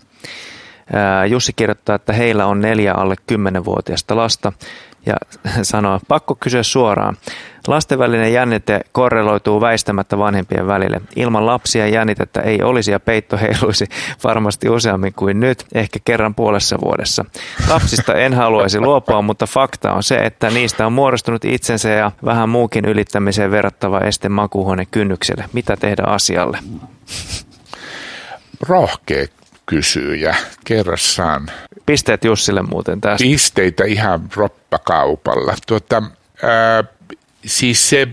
Jussi 1.29 1.53
kirjoittaa, 1.53 1.97
että 1.97 2.13
heillä 2.13 2.47
on 2.47 2.61
neljä 2.61 2.95
alle 2.95 3.15
kymmenenvuotiaista 3.27 4.17
lasta 4.17 4.53
ja 5.07 5.15
sanoo, 5.63 6.01
pakko 6.09 6.35
kysyä 6.35 6.63
suoraan. 6.63 7.17
Lasten 7.67 7.99
välinen 7.99 8.33
jännite 8.33 8.81
korreloituu 8.93 9.61
väistämättä 9.61 10.19
vanhempien 10.19 10.67
välille. 10.67 11.01
Ilman 11.17 11.47
lapsia 11.47 11.87
jännitettä 11.87 12.41
ei 12.41 12.63
olisi 12.63 12.91
ja 12.91 13.01
peitto 13.01 13.37
heiluisi 13.37 13.87
varmasti 14.25 14.69
useammin 14.69 15.13
kuin 15.13 15.41
nyt, 15.41 15.65
ehkä 15.75 15.99
kerran 16.05 16.35
puolessa 16.35 16.79
vuodessa. 16.81 17.25
Lapsista 17.69 18.15
en 18.15 18.35
haluaisi 18.35 18.81
luopua, 18.81 19.23
mutta 19.23 19.47
fakta 19.47 19.93
on 19.93 20.03
se, 20.03 20.17
että 20.17 20.51
niistä 20.51 20.87
on 20.87 20.93
muodostunut 20.93 21.45
itsensä 21.45 21.89
ja 21.89 22.13
vähän 22.25 22.49
muukin 22.49 22.85
ylittämiseen 22.85 23.51
verrattava 23.51 24.01
este 24.01 24.29
makuuhuoneen 24.29 24.89
kynnykselle. 24.91 25.45
Mitä 25.53 25.77
tehdä 25.77 26.03
asialle? 26.07 26.59
Rohkea 28.69 29.27
kysyjä 29.67 30.37
kerrassaan. 30.65 31.51
Pisteet 31.89 32.25
Jussille 32.25 32.63
muuten 32.63 33.01
tästä. 33.01 33.25
Pisteitä 33.25 33.85
ihan 33.85 34.29
roppakaupalla. 34.37 35.55
Tuota, 35.67 36.03
ää, 36.43 36.85
siis 37.47 37.91
se 37.91 38.09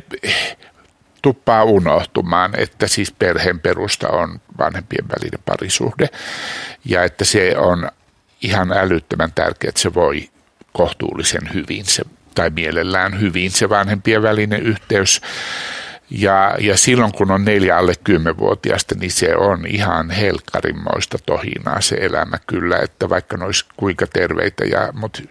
tuppaa 1.22 1.64
unohtumaan, 1.64 2.60
että 2.60 2.88
siis 2.88 3.12
perheen 3.12 3.60
perusta 3.60 4.08
on 4.10 4.42
vanhempien 4.58 5.08
välinen 5.08 5.40
parisuhde 5.46 6.10
ja 6.86 7.04
että 7.04 7.26
se 7.26 7.58
on 7.58 7.90
ihan 8.42 8.72
älyttömän 8.72 9.32
tärkeää, 9.36 9.70
että 9.70 9.82
se 9.82 9.94
voi 9.94 10.30
kohtuullisen 10.74 11.54
hyvin 11.54 11.86
se, 11.86 12.04
tai 12.36 12.50
mielellään 12.50 13.20
hyvin 13.20 13.52
se 13.52 13.70
vanhempien 13.70 14.22
välinen 14.22 14.64
yhteys 14.64 15.22
ja, 16.10 16.56
ja 16.60 16.78
silloin 16.78 17.12
kun 17.12 17.32
on 17.32 17.46
neljä 17.46 17.78
alle 17.78 17.94
kymmenvuotiaasta, 18.04 18.96
niin 18.96 19.12
se 19.12 19.36
on 19.36 19.66
ihan 19.68 20.10
helkkarimmoista 20.10 21.18
tohinaa 21.26 21.82
se 21.82 21.96
elämä 21.96 22.38
kyllä, 22.48 22.78
että 22.78 23.10
vaikka 23.10 23.38
ne 23.38 23.46
olisi 23.46 23.66
kuinka 23.78 24.08
terveitä, 24.08 24.66
ja, 24.66 24.90
mutta 24.94 25.22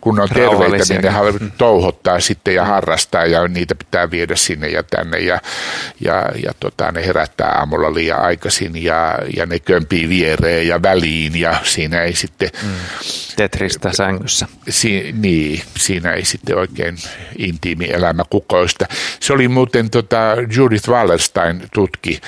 kun 0.00 0.14
ne 0.14 0.22
on 0.22 0.28
terveitä, 0.28 0.84
niin 0.88 1.02
ne 1.02 1.50
touhottaa 1.58 2.20
sitten 2.20 2.54
ja 2.54 2.64
harrastaa 2.64 3.26
ja 3.26 3.48
niitä 3.48 3.74
pitää 3.74 4.10
viedä 4.10 4.36
sinne 4.36 4.68
ja 4.68 4.82
tänne 4.82 5.18
ja, 5.18 5.40
ja, 6.00 6.28
ja 6.44 6.52
tota, 6.60 6.92
ne 6.92 7.06
herättää 7.06 7.48
aamulla 7.48 7.94
liian 7.94 8.20
aikaisin 8.20 8.84
ja, 8.84 9.18
ja 9.36 9.46
ne 9.46 9.58
kömpii 9.58 10.08
viereen 10.08 10.68
ja 10.68 10.82
väliin 10.82 11.40
ja 11.40 11.56
siinä 11.62 12.02
ei 12.02 12.14
sitten... 12.14 12.50
Mm. 12.62 12.68
Tetristä 13.42 13.92
sängyssä. 13.92 14.46
Si, 14.68 15.14
niin, 15.18 15.62
siinä 15.76 16.12
ei 16.12 16.24
sitten 16.24 16.56
oikein 16.56 16.96
intiimi 17.38 17.90
elämä 17.90 18.22
kukoista. 18.30 18.86
Se 19.20 19.32
oli 19.32 19.48
muuten 19.48 19.90
tota, 19.90 20.18
Judith 20.56 20.88
Wallerstein 20.88 21.62
tutki 21.74 22.20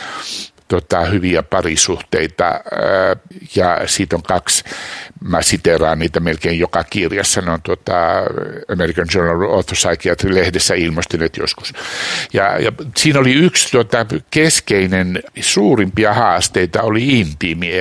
tota, 0.68 1.04
hyviä 1.04 1.42
parisuhteita 1.42 2.60
ja 3.56 3.80
siitä 3.86 4.16
on 4.16 4.22
kaksi, 4.22 4.64
mä 5.20 5.42
siteraan 5.42 5.98
niitä 5.98 6.20
melkein 6.20 6.58
joka 6.58 6.84
kirjassa, 6.84 7.40
ne 7.40 7.50
on 7.50 7.62
tota, 7.62 7.94
American 8.72 9.06
Journal 9.14 9.58
of 9.58 9.66
Psychiatry-lehdessä 9.66 10.74
ilmestyneet 10.74 11.36
joskus. 11.36 11.72
Ja, 12.32 12.58
ja 12.58 12.72
siinä 12.96 13.18
oli 13.18 13.32
yksi 13.32 13.72
tota, 13.72 14.06
keskeinen 14.30 15.22
suurimpia 15.40 16.14
haasteita 16.14 16.82
oli 16.82 17.20
intiimi 17.20 17.72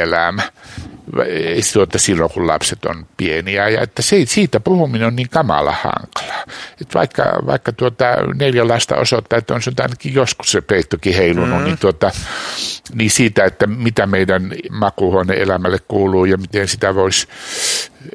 silloin, 1.97 2.31
kun 2.31 2.47
lapset 2.47 2.85
on 2.85 3.05
pieniä. 3.17 3.69
Ja 3.69 3.81
että 3.81 4.01
se, 4.01 4.25
siitä 4.25 4.59
puhuminen 4.59 5.07
on 5.07 5.15
niin 5.15 5.29
kamala 5.29 5.71
hankalaa. 5.71 6.43
Että 6.81 6.93
vaikka, 6.93 7.23
vaikka 7.45 7.71
tuota, 7.71 8.05
neljä 8.35 8.67
lasta 8.67 8.95
osoittaa, 8.95 9.39
että 9.39 9.53
on 9.53 9.61
se 9.61 9.71
ainakin 9.81 10.13
joskus 10.13 10.51
se 10.51 10.61
peittokin 10.61 11.15
heilunut, 11.15 11.59
mm. 11.59 11.65
niin, 11.65 11.77
tuota, 11.77 12.11
niin 12.95 13.09
siitä, 13.09 13.45
että 13.45 13.67
mitä 13.67 14.07
meidän 14.07 14.53
makuuhuone 14.71 15.33
elämälle 15.33 15.79
kuuluu 15.87 16.25
ja 16.25 16.37
miten 16.37 16.67
sitä 16.67 16.95
voisi 16.95 17.27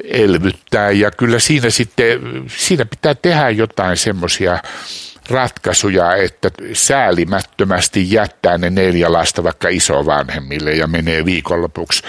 elvyttää. 0.05 0.91
Ja 0.91 1.11
kyllä 1.11 1.39
siinä 1.39 1.71
sitten, 1.71 2.21
siinä 2.47 2.85
pitää 2.85 3.15
tehdä 3.15 3.51
jotain 3.51 3.97
semmoisia 3.97 4.59
ratkaisuja, 5.31 6.15
että 6.15 6.51
säälimättömästi 6.73 8.13
jättää 8.13 8.59
ne 8.59 8.71
neljä 8.71 9.13
lasta 9.13 9.45
vaikka 9.45 9.69
isovanhemmille 9.69 10.73
ja 10.73 10.87
menee 10.87 11.25
viikonlopuksi 11.25 12.03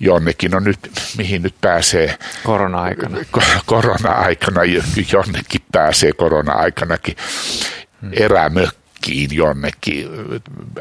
jonnekin. 0.00 0.50
No 0.50 0.60
nyt, 0.60 0.78
mihin 1.16 1.42
nyt 1.42 1.54
pääsee? 1.60 2.18
Korona-aikana. 2.44 3.18
Korona-aikana, 3.66 4.60
jonnekin 5.12 5.62
pääsee 5.72 6.12
korona-aikanakin 6.12 7.16
hmm. 8.00 8.10
Mökkiin 9.02 9.36
jonnekin 9.36 10.08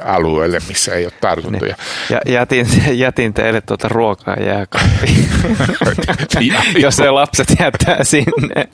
alueelle, 0.05 0.59
missä 0.67 0.93
ei 0.93 1.05
ole 1.05 1.13
tartuntoja. 1.21 1.75
Niin. 2.09 2.19
Ja 2.25 2.33
jätin, 2.33 2.67
jätin 2.91 3.33
teille 3.33 3.61
tuota 3.61 3.87
ruokaa 3.87 4.35
jääkaappiin, 4.35 5.29
jos 6.83 6.95
se 6.95 7.11
lapset 7.11 7.47
jättää 7.59 8.03
sinne. 8.03 8.69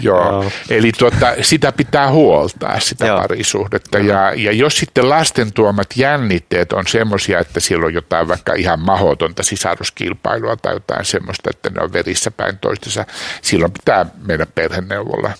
Joo, 0.00 0.32
Joo. 0.32 0.50
eli 0.70 0.92
tuota, 0.98 1.34
sitä 1.42 1.72
pitää 1.72 2.10
huoltaa, 2.10 2.80
sitä 2.80 3.06
Joo. 3.06 3.20
parisuhdetta. 3.20 3.98
Ja, 3.98 4.32
ja 4.36 4.52
jos 4.52 4.78
sitten 4.78 5.08
lasten 5.08 5.52
tuomat 5.52 5.86
jännitteet 5.96 6.72
on 6.72 6.86
semmoisia, 6.86 7.38
että 7.38 7.60
siellä 7.60 7.86
on 7.86 7.94
jotain 7.94 8.28
vaikka 8.28 8.54
ihan 8.54 8.80
mahotonta 8.80 9.42
sisaruskilpailua 9.42 10.56
tai 10.56 10.74
jotain 10.74 11.04
semmoista, 11.04 11.50
että 11.50 11.70
ne 11.70 11.82
on 11.82 11.92
verissä 11.92 12.30
päin 12.30 12.58
toistensa, 12.58 13.06
silloin 13.42 13.72
pitää 13.72 14.06
meidän 14.26 14.46
perheneuvolla, 14.54 15.30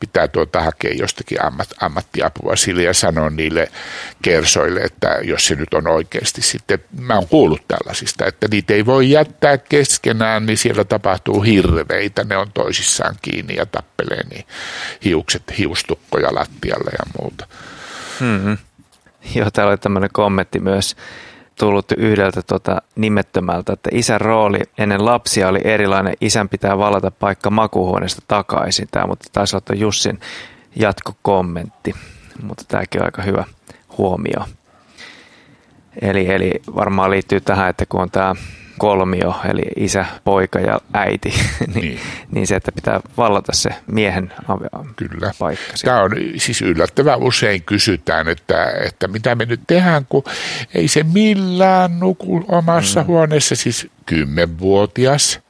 pitää 0.00 0.28
tuota 0.28 0.60
hakea 0.60 0.94
jostakin 0.94 1.44
ammat, 1.44 1.68
ammattiapua 1.80 2.49
puhua 2.50 2.56
sille 2.56 2.82
ja 2.82 2.94
sanoa 2.94 3.30
niille 3.30 3.68
kersoille, 4.22 4.80
että 4.80 5.18
jos 5.22 5.46
se 5.46 5.54
nyt 5.54 5.74
on 5.74 5.86
oikeasti 5.86 6.42
sitten, 6.42 6.78
mä 7.00 7.14
oon 7.14 7.28
kuullut 7.28 7.68
tällaisista, 7.68 8.26
että 8.26 8.48
niitä 8.50 8.74
ei 8.74 8.86
voi 8.86 9.10
jättää 9.10 9.58
keskenään, 9.58 10.46
niin 10.46 10.58
siellä 10.58 10.84
tapahtuu 10.84 11.42
hirveitä, 11.42 12.24
ne 12.24 12.36
on 12.36 12.52
toisissaan 12.54 13.14
kiinni 13.22 13.56
ja 13.56 13.66
tappelee, 13.66 14.22
niin 14.30 14.44
hiukset, 15.04 15.42
hiustukkoja 15.58 16.34
lattialle 16.34 16.90
ja 16.92 17.04
muuta. 17.20 17.46
Mm-hmm. 18.20 18.58
Joo, 19.34 19.50
täällä 19.50 19.70
oli 19.70 19.78
tämmöinen 19.78 20.10
kommentti 20.12 20.60
myös 20.60 20.96
tullut 21.58 21.92
yhdeltä 21.96 22.42
tota 22.42 22.82
nimettömältä, 22.96 23.72
että 23.72 23.90
isän 23.92 24.20
rooli 24.20 24.60
ennen 24.78 25.04
lapsia 25.04 25.48
oli 25.48 25.60
erilainen. 25.64 26.14
Isän 26.20 26.48
pitää 26.48 26.78
valata 26.78 27.10
paikka 27.10 27.50
makuhuoneesta 27.50 28.22
takaisin. 28.28 28.88
Tämä, 28.90 29.06
mutta 29.06 29.28
taisi 29.32 29.56
olla 29.56 29.80
Jussin 29.80 30.20
jatkokommentti, 30.76 31.94
mutta 32.42 32.64
tämäkin 32.68 33.00
on 33.00 33.04
aika 33.04 33.22
hyvä 33.22 33.44
huomio. 33.98 34.44
Eli, 36.02 36.32
eli 36.32 36.52
varmaan 36.74 37.10
liittyy 37.10 37.40
tähän, 37.40 37.70
että 37.70 37.86
kun 37.86 38.00
on 38.00 38.10
tämä 38.10 38.34
kolmio, 38.80 39.34
eli 39.44 39.62
isä, 39.76 40.06
poika 40.24 40.58
ja 40.58 40.80
äiti, 40.92 41.28
niin, 41.74 41.74
niin. 41.74 42.00
niin 42.30 42.46
se, 42.46 42.56
että 42.56 42.72
pitää 42.72 43.00
vallata 43.16 43.52
se 43.52 43.70
miehen 43.86 44.32
Kyllä. 44.96 45.32
paikka. 45.38 45.72
Tämä 45.84 46.02
on 46.02 46.10
siis 46.36 46.62
yllättävän 46.62 47.18
usein 47.18 47.62
kysytään, 47.62 48.28
että, 48.28 48.72
että 48.84 49.08
mitä 49.08 49.34
me 49.34 49.44
nyt 49.44 49.60
tehdään, 49.66 50.06
kun 50.08 50.24
ei 50.74 50.88
se 50.88 51.02
millään 51.02 52.00
nuku 52.00 52.44
omassa 52.48 53.00
mm. 53.00 53.06
huoneessa, 53.06 53.56
siis 53.56 53.88
kymmenvuotias 54.06 55.40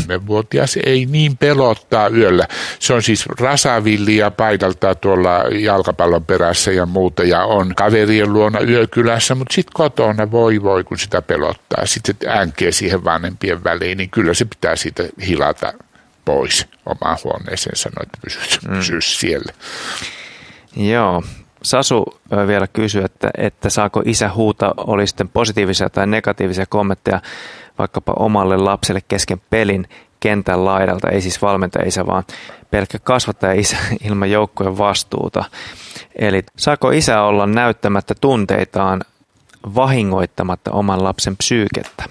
Kymmenvuotias 0.00 0.78
ei 0.86 1.06
niin 1.06 1.36
pelottaa 1.36 2.08
yöllä. 2.08 2.48
Se 2.78 2.94
on 2.94 3.02
siis 3.02 3.26
rasavillia 3.26 4.30
paidalta 4.30 4.94
tuolla 4.94 5.44
jalkapallon 5.58 6.24
perässä 6.24 6.72
ja 6.72 6.86
muuta 6.86 7.24
ja 7.24 7.44
on 7.44 7.74
kaverien 7.74 8.32
luona 8.32 8.60
yökylässä, 8.60 9.34
mutta 9.34 9.54
sitten 9.54 9.72
kotona 9.74 10.30
voi 10.30 10.62
voi, 10.62 10.84
kun 10.84 10.98
sitä 10.98 11.22
pelottaa. 11.22 11.86
Sitten 11.86 12.16
se 12.20 12.30
änkee 12.30 12.72
siihen 12.72 13.04
vanhempien 13.04 13.64
väliin, 13.64 13.98
niin 13.98 14.10
kyllä 14.10 14.34
se 14.34 14.44
pitää 14.44 14.76
siitä 14.76 15.02
hilata 15.26 15.72
pois 16.24 16.66
omaan 16.86 17.18
huoneeseen 17.24 17.76
sanoa, 17.76 18.02
että 18.02 18.18
pysy, 18.24 18.38
mm. 18.68 18.76
pysy 18.76 19.00
siellä. 19.00 19.52
Joo, 20.76 21.22
Sasu 21.64 22.04
vielä 22.46 22.66
kysyy, 22.66 23.04
että, 23.04 23.30
että 23.38 23.70
saako 23.70 24.02
isä 24.04 24.30
huuta, 24.34 24.74
oli 24.76 25.06
sitten 25.06 25.28
positiivisia 25.28 25.90
tai 25.90 26.06
negatiivisia 26.06 26.66
kommentteja 26.66 27.20
vaikkapa 27.78 28.12
omalle 28.18 28.56
lapselle 28.56 29.00
kesken 29.08 29.40
pelin 29.50 29.88
kentän 30.20 30.64
laidalta, 30.64 31.08
ei 31.08 31.20
siis 31.20 31.42
valmentaja 31.42 31.88
isä, 31.88 32.06
vaan 32.06 32.24
pelkkä 32.70 32.98
kasvattaja 32.98 33.52
isä 33.52 33.76
ilman 34.08 34.30
joukkojen 34.30 34.78
vastuuta. 34.78 35.44
Eli 36.16 36.42
saako 36.56 36.90
isä 36.90 37.22
olla 37.22 37.46
näyttämättä 37.46 38.14
tunteitaan 38.20 39.00
vahingoittamatta 39.74 40.70
oman 40.70 41.04
lapsen 41.04 41.36
psyykettä? 41.36 42.04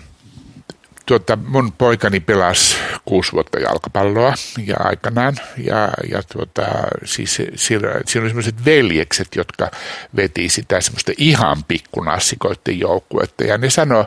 Tuota, 1.06 1.36
mun 1.36 1.72
poikani 1.72 2.20
pelasi 2.20 2.76
kuusi 3.06 3.32
vuotta 3.32 3.60
jalkapalloa 3.60 4.34
ja 4.66 4.76
aikanaan. 4.80 5.36
Ja, 5.58 5.90
ja 6.12 6.24
tuota, 6.34 6.62
siis 7.04 7.42
siellä, 7.56 7.90
siellä 8.06 8.26
oli 8.26 8.30
sellaiset 8.30 8.66
veljekset, 8.66 9.28
jotka 9.36 9.72
veti 10.16 10.50
sitä 10.50 10.82
semmoista 10.82 11.12
ihan 11.18 11.64
pikkunassikoiden 11.64 12.80
joukkuetta. 12.80 13.44
Ja 13.44 13.58
ne 13.58 13.70
sanoi 13.70 14.06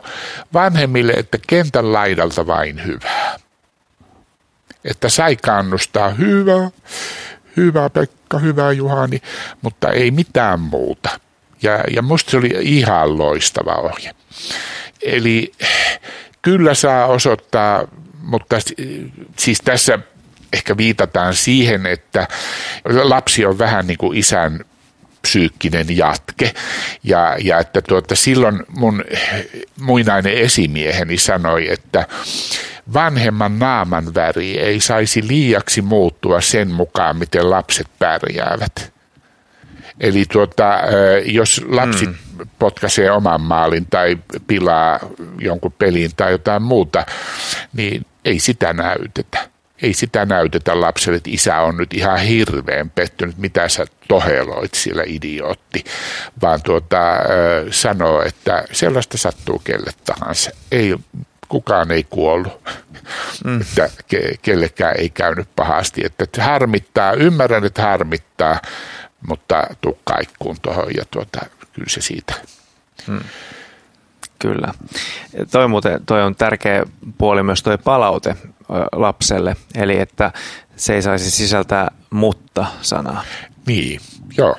vanhemmille, 0.53 1.13
että 1.13 1.37
kentän 1.47 1.93
laidalta 1.93 2.47
vain 2.47 2.85
hyvää. 2.85 3.39
Että 4.85 5.09
sai 5.09 5.35
kannustaa 5.35 6.09
hyvä, 6.09 6.71
hyvä 7.57 7.89
Pekka, 7.89 8.39
hyvä 8.39 8.71
Juhani, 8.71 9.21
mutta 9.61 9.91
ei 9.91 10.11
mitään 10.11 10.59
muuta. 10.59 11.19
Ja, 11.61 11.83
ja 11.91 12.01
musta 12.01 12.31
se 12.31 12.37
oli 12.37 12.55
ihan 12.61 13.17
loistava 13.17 13.75
ohje. 13.75 14.15
Eli 15.01 15.51
kyllä 16.47 16.73
saa 16.73 17.05
osoittaa, 17.05 17.87
mutta 18.21 18.55
siis 19.37 19.61
tässä 19.65 19.99
ehkä 20.53 20.77
viitataan 20.77 21.33
siihen, 21.33 21.85
että 21.85 22.27
lapsi 22.85 23.45
on 23.45 23.59
vähän 23.59 23.87
niin 23.87 23.97
kuin 23.97 24.17
isän 24.17 24.59
psyykkinen 25.21 25.97
jatke. 25.97 26.53
Ja, 27.03 27.37
ja 27.43 27.59
että 27.59 27.81
tuota, 27.81 28.15
silloin 28.15 28.63
mun 28.67 29.03
muinainen 29.79 30.33
esimieheni 30.33 31.17
sanoi, 31.17 31.71
että 31.71 32.07
vanhemman 32.93 33.59
naaman 33.59 34.15
väri 34.15 34.59
ei 34.59 34.79
saisi 34.79 35.27
liiaksi 35.27 35.81
muuttua 35.81 36.41
sen 36.41 36.71
mukaan, 36.71 37.17
miten 37.17 37.49
lapset 37.49 37.87
pärjäävät. 37.99 38.93
Eli 39.99 40.25
tuota, 40.31 40.79
jos 41.25 41.61
lapsi 41.67 42.05
mm. 42.05 42.15
Potkaisee 42.59 43.11
oman 43.11 43.41
maalin 43.41 43.85
tai 43.89 44.17
pilaa 44.47 44.99
jonkun 45.39 45.71
pelin 45.71 46.11
tai 46.17 46.31
jotain 46.31 46.61
muuta, 46.61 47.05
niin 47.73 48.05
ei 48.25 48.39
sitä 48.39 48.73
näytetä. 48.73 49.49
Ei 49.81 49.93
sitä 49.93 50.25
näytetä 50.25 50.81
lapselle, 50.81 51.17
että 51.17 51.29
isä 51.33 51.57
on 51.57 51.77
nyt 51.77 51.93
ihan 51.93 52.19
hirveän 52.19 52.89
pettynyt, 52.89 53.37
mitä 53.37 53.69
sä 53.69 53.85
toheloit 54.07 54.73
sillä 54.73 55.03
idiootti, 55.05 55.83
vaan 56.41 56.61
tuota, 56.63 56.97
sanoo, 57.71 58.21
että 58.21 58.63
sellaista 58.71 59.17
sattuu 59.17 59.59
kelle 59.63 59.91
tahansa. 60.05 60.51
Ei, 60.71 60.95
kukaan 61.47 61.91
ei 61.91 62.05
kuollut, 62.09 62.69
mm. 63.45 63.61
että 63.61 63.89
ke, 64.07 64.35
kellekään 64.41 64.95
ei 64.97 65.09
käynyt 65.09 65.47
pahasti. 65.55 66.01
Että 66.05 66.43
harmittaa, 66.43 67.13
ymmärrän, 67.13 67.65
että 67.65 67.81
harmittaa, 67.81 68.61
mutta 69.27 69.67
tuu 69.81 69.99
kaikkuun 70.03 70.57
tuohon 70.61 70.95
ja 70.97 71.03
tuota, 71.11 71.45
kyllä 71.77 71.89
se 71.89 72.01
siitä. 72.01 72.33
Hmm. 73.07 73.19
Kyllä. 74.39 74.73
Toi, 75.51 75.67
muuten, 75.67 76.05
toi 76.05 76.23
on 76.23 76.35
tärkeä 76.35 76.85
puoli 77.17 77.43
myös 77.43 77.63
toi 77.63 77.77
palaute 77.77 78.35
lapselle, 78.91 79.55
eli 79.75 79.99
että 79.99 80.31
se 80.75 80.95
ei 80.95 81.01
saisi 81.01 81.31
sisältää 81.31 81.91
mutta-sanaa. 82.09 83.23
Niin, 83.67 83.99
joo. 84.37 84.55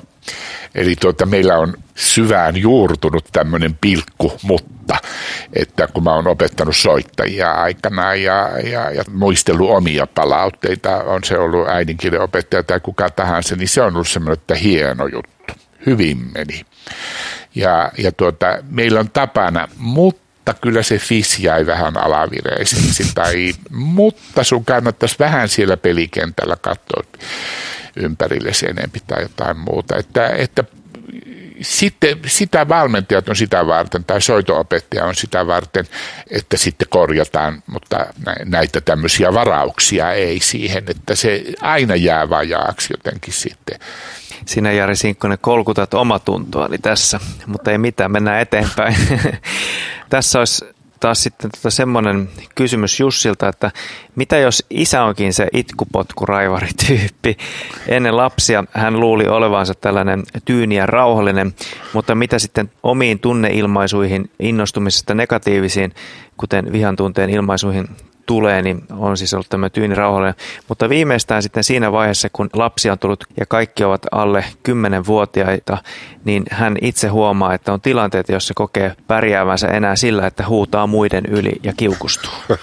Eli 0.75 0.95
tuota, 0.95 1.25
meillä 1.25 1.57
on 1.57 1.73
syvään 1.95 2.57
juurtunut 2.57 3.25
tämmöinen 3.31 3.77
pilkku, 3.81 4.31
mutta 4.43 4.97
että 5.53 5.87
kun 5.87 6.03
mä 6.03 6.13
oon 6.13 6.27
opettanut 6.27 6.75
soittajia 6.75 7.51
aikana 7.51 8.15
ja, 8.15 8.49
ja, 8.63 8.91
ja 8.91 9.03
muistellut 9.11 9.69
omia 9.69 10.07
palautteita, 10.07 10.95
on 10.95 11.23
se 11.23 11.37
ollut 11.37 11.67
äidinkielen 11.67 12.21
opettaja 12.21 12.63
tai 12.63 12.79
kuka 12.79 13.09
tahansa, 13.09 13.55
niin 13.55 13.67
se 13.67 13.81
on 13.81 13.93
ollut 13.93 14.07
semmoinen, 14.07 14.39
että 14.39 14.55
hieno 14.55 15.07
juttu. 15.07 15.53
Hyvin 15.85 16.17
meni. 16.33 16.65
Ja, 17.55 17.91
ja 17.97 18.11
tuota, 18.11 18.57
meillä 18.69 18.99
on 18.99 19.09
tapana, 19.11 19.67
mutta 19.77 20.53
kyllä 20.53 20.83
se 20.83 20.97
fis 20.97 21.39
jäi 21.39 21.65
vähän 21.65 21.97
alavireiseksi, 21.97 23.11
tai 23.15 23.53
mutta 23.69 24.43
sun 24.43 24.65
kannattaisi 24.65 25.15
vähän 25.19 25.49
siellä 25.49 25.77
pelikentällä 25.77 26.55
katsoa 26.61 27.03
ympärille 27.95 28.51
enempi 28.69 28.99
tai 29.07 29.21
jotain 29.21 29.57
muuta. 29.57 29.97
Että, 29.97 30.27
että 30.27 30.63
sitten 31.61 32.19
sitä 32.27 32.67
valmentajat 32.67 33.29
on 33.29 33.35
sitä 33.35 33.67
varten 33.67 34.03
tai 34.03 34.21
soitoopettaja 34.21 35.05
on 35.05 35.15
sitä 35.15 35.47
varten, 35.47 35.85
että 36.31 36.57
sitten 36.57 36.87
korjataan, 36.89 37.63
mutta 37.67 38.05
näitä 38.45 38.81
tämmöisiä 38.81 39.33
varauksia 39.33 40.13
ei 40.13 40.39
siihen, 40.39 40.83
että 40.87 41.15
se 41.15 41.43
aina 41.61 41.95
jää 41.95 42.29
vajaaksi 42.29 42.93
jotenkin 42.93 43.33
sitten. 43.33 43.79
Sinä 44.45 44.71
Jari 44.71 44.95
Sinkkonen 44.95 45.37
kolkutat 45.41 45.93
omatuntoa 45.93 46.69
tässä, 46.81 47.19
mutta 47.45 47.71
ei 47.71 47.77
mitään, 47.77 48.11
mennään 48.11 48.41
eteenpäin. 48.41 48.95
tässä 50.09 50.39
olisi 50.39 50.65
taas 50.99 51.23
sitten 51.23 51.51
tota 51.51 51.69
semmoinen 51.69 52.29
kysymys 52.55 52.99
Jussilta, 52.99 53.47
että 53.47 53.71
mitä 54.15 54.37
jos 54.37 54.65
isä 54.69 55.03
onkin 55.03 55.33
se 55.33 55.47
itkupotkuraivarityyppi? 55.53 57.37
Ennen 57.87 58.17
lapsia 58.17 58.63
hän 58.71 58.99
luuli 58.99 59.27
olevansa 59.27 59.73
tällainen 59.73 60.23
tyyni 60.45 60.75
ja 60.75 60.85
rauhallinen, 60.85 61.53
mutta 61.93 62.15
mitä 62.15 62.39
sitten 62.39 62.71
omiin 62.83 63.19
tunneilmaisuihin, 63.19 64.29
innostumisesta 64.39 65.13
negatiivisiin, 65.13 65.93
kuten 66.37 66.71
vihan 66.71 66.95
tunteen 66.95 67.29
ilmaisuihin 67.29 67.87
tulee, 68.29 68.61
niin 68.61 68.81
on 68.91 69.17
siis 69.17 69.33
ollut 69.33 69.49
tämä 69.49 69.69
tyyni 69.69 69.95
rauhallinen. 69.95 70.35
Mutta 70.67 70.89
viimeistään 70.89 71.43
sitten 71.43 71.63
siinä 71.63 71.91
vaiheessa, 71.91 72.29
kun 72.33 72.49
lapsi 72.53 72.89
on 72.89 72.99
tullut 72.99 73.23
ja 73.39 73.45
kaikki 73.45 73.83
ovat 73.83 74.05
alle 74.11 74.45
10-vuotiaita, 74.69 75.77
niin 76.25 76.43
hän 76.51 76.75
itse 76.81 77.07
huomaa, 77.07 77.53
että 77.53 77.73
on 77.73 77.81
tilanteita, 77.81 78.31
joissa 78.31 78.53
kokee 78.53 78.95
pärjäävänsä 79.07 79.67
enää 79.67 79.95
sillä, 79.95 80.27
että 80.27 80.47
huutaa 80.47 80.87
muiden 80.87 81.25
yli 81.25 81.51
ja 81.63 81.73
kiukustuu. 81.77 82.31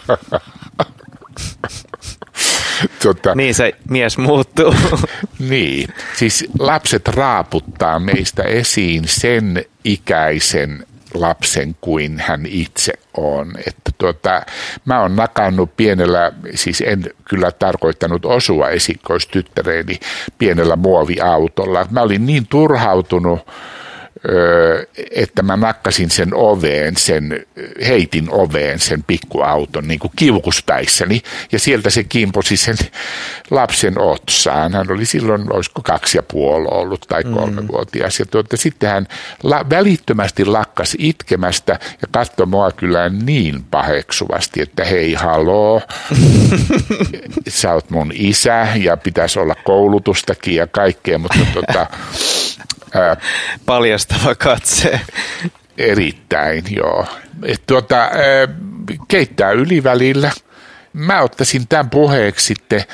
Tota, 3.02 3.34
niin 3.34 3.54
se 3.54 3.72
mies 3.90 4.18
muuttuu. 4.18 4.74
niin, 5.50 5.88
siis 6.16 6.44
lapset 6.58 7.08
raaputtaa 7.08 7.98
meistä 7.98 8.42
esiin 8.42 9.02
sen 9.06 9.64
ikäisen 9.84 10.86
lapsen 11.20 11.76
kuin 11.80 12.18
hän 12.18 12.46
itse 12.46 12.92
on. 13.16 13.52
Että 13.66 13.90
tuota, 13.98 14.42
mä 14.84 15.00
oon 15.00 15.16
nakannut 15.16 15.76
pienellä, 15.76 16.32
siis 16.54 16.80
en 16.86 17.04
kyllä 17.24 17.52
tarkoittanut 17.52 18.24
osua 18.24 18.68
esikkoistyttäreeni 18.70 20.00
pienellä 20.38 20.76
muoviautolla. 20.76 21.86
Mä 21.90 22.00
olin 22.02 22.26
niin 22.26 22.46
turhautunut 22.46 23.40
että 25.10 25.42
mä 25.42 25.56
nakkasin 25.56 26.10
sen 26.10 26.34
oveen, 26.34 26.96
sen, 26.96 27.46
heitin 27.86 28.26
oveen 28.30 28.78
sen 28.78 29.02
pikkuauton 29.02 29.88
niin 29.88 29.98
kuin 29.98 30.12
kiukuspäissäni 30.16 31.22
ja 31.52 31.58
sieltä 31.58 31.90
se 31.90 32.04
kimposi 32.04 32.56
sen 32.56 32.76
lapsen 33.50 33.98
otsaan. 33.98 34.72
Hän 34.72 34.90
oli 34.90 35.06
silloin, 35.06 35.52
olisiko 35.52 35.82
kaksi 35.82 36.18
ja 36.18 36.22
puoli 36.22 36.66
ollut 36.70 37.04
tai 37.08 37.24
kolme 37.24 37.60
mm. 37.60 37.68
vuotias. 37.68 38.18
Ja 38.18 38.26
tuota, 38.26 38.56
sitten 38.56 38.90
hän 38.90 39.06
la, 39.42 39.70
välittömästi 39.70 40.44
lakkas 40.44 40.96
itkemästä 40.98 41.78
ja 42.02 42.08
katsoi 42.10 42.46
mua 42.46 42.70
kyllä 42.70 43.08
niin 43.08 43.64
paheksuvasti, 43.70 44.62
että 44.62 44.84
hei 44.84 45.14
haloo, 45.14 45.82
sä 47.48 47.72
oot 47.72 47.90
mun 47.90 48.12
isä 48.14 48.68
ja 48.76 48.96
pitäisi 48.96 49.38
olla 49.38 49.54
koulutustakin 49.64 50.54
ja 50.54 50.66
kaikkea, 50.66 51.18
mutta 51.18 51.38
tota, 51.54 51.86
ää, 52.94 53.16
Paljastava 53.66 54.34
katse. 54.34 55.00
Erittäin, 55.78 56.64
joo. 56.76 57.06
Et 57.46 57.62
tuota, 57.66 57.96
ää, 58.00 58.10
keittää 59.08 59.50
ylivälillä. 59.50 60.30
Mä 60.96 61.22
ottaisin 61.22 61.68
tämän 61.68 61.90
puheeksi 61.90 62.46
sitten 62.46 62.84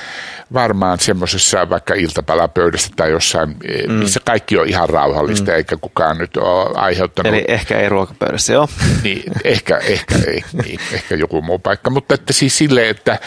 varmaan 0.53 0.99
semmoisessa 0.99 1.71
vaikka 1.71 1.95
iltapalapöydässä 1.95 2.91
tai 2.97 3.11
jossain, 3.11 3.57
mm. 3.89 3.93
missä 3.93 4.21
kaikki 4.25 4.59
on 4.59 4.69
ihan 4.69 4.89
rauhallista 4.89 5.51
mm. 5.51 5.57
eikä 5.57 5.77
kukaan 5.81 6.19
nyt 6.19 6.37
ole 6.37 6.71
aiheuttanut. 6.75 7.33
Eli 7.33 7.45
ehkä 7.49 7.81
ei 7.81 7.89
ruokapöydässä, 7.89 8.53
joo. 8.53 8.69
Niin, 9.03 9.23
ehkä, 9.45 9.77
ehkä, 9.77 10.15
ei, 10.27 10.45
niin, 10.65 10.81
ehkä 10.93 11.15
joku 11.15 11.43
muu 11.43 11.59
paikka, 11.59 11.91
mutta 11.91 12.15
että 12.15 12.33
siis 12.33 12.59
silleen, 12.59 12.91
että 12.91 13.19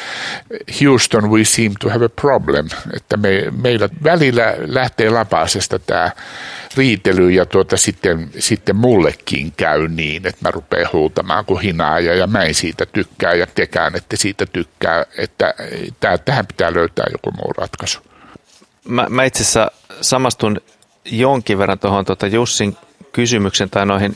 Houston 0.82 1.32
we 1.32 1.44
seem 1.44 1.74
to 1.80 1.90
have 1.90 2.06
a 2.06 2.10
problem, 2.10 2.68
että 2.96 3.18
me, 3.18 3.44
meillä 3.62 3.90
välillä 4.04 4.54
lähtee 4.68 5.10
lapasesta 5.10 5.80
tämä 5.80 6.12
riitely 6.78 7.30
ja 7.30 7.46
tuota, 7.46 7.78
sitten, 7.78 8.30
sitten 8.40 8.76
mullekin 8.76 9.54
käy 9.58 9.88
niin, 9.88 10.28
että 10.28 10.42
mä 10.42 10.52
rupean 10.52 10.90
huutamaan 10.94 11.46
kuin 11.46 11.62
hinaaja 11.62 12.16
ja 12.16 12.28
mä 12.28 12.44
en 12.44 12.54
siitä 12.54 12.86
tykkää 12.86 13.34
ja 13.34 13.48
tekään, 13.48 13.96
että 13.96 14.18
siitä 14.18 14.46
tykkää, 14.46 15.06
että 15.18 15.54
tää, 16.00 16.18
tähän 16.18 16.48
pitää 16.48 16.74
löytää 16.74 17.06
joku 17.12 17.32
muu 17.32 17.54
ratkaisu. 17.58 18.00
Mä, 18.88 19.08
mä 19.10 19.24
itse 19.24 19.42
asiassa 19.42 19.72
samastun 20.02 20.62
jonkin 21.06 21.58
verran 21.58 21.80
tuohon 21.80 22.06
tuota 22.06 22.28
Jussin 22.28 22.78
kysymyksen 23.16 23.70
tai 23.70 23.86
noihin, 23.86 24.16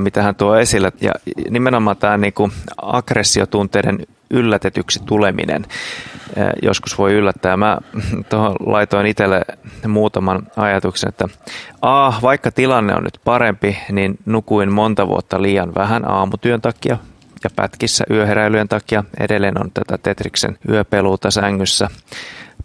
mitä 0.00 0.22
hän 0.22 0.34
tuo 0.34 0.56
esille. 0.56 0.92
Ja 1.00 1.12
nimenomaan 1.50 1.96
tämä 1.96 2.16
niinku 2.16 2.50
aggressiotunteiden 2.82 3.98
yllätetyksi 4.30 5.00
tuleminen 5.06 5.66
joskus 6.62 6.98
voi 6.98 7.12
yllättää. 7.12 7.56
Mä 7.56 7.78
tuohon 8.28 8.56
laitoin 8.60 9.06
itselle 9.06 9.42
muutaman 9.88 10.46
ajatuksen, 10.56 11.08
että 11.08 11.28
A, 11.82 12.12
vaikka 12.22 12.50
tilanne 12.50 12.94
on 12.94 13.04
nyt 13.04 13.20
parempi, 13.24 13.78
niin 13.92 14.18
nukuin 14.24 14.72
monta 14.72 15.08
vuotta 15.08 15.42
liian 15.42 15.74
vähän 15.74 16.10
aamutyön 16.10 16.60
takia 16.60 16.96
ja 17.44 17.50
pätkissä 17.56 18.04
yöheräilyjen 18.10 18.68
takia. 18.68 19.04
Edelleen 19.20 19.60
on 19.60 19.70
tätä 19.74 19.98
Tetriksen 19.98 20.58
yöpeluuta 20.68 21.30
sängyssä. 21.30 21.88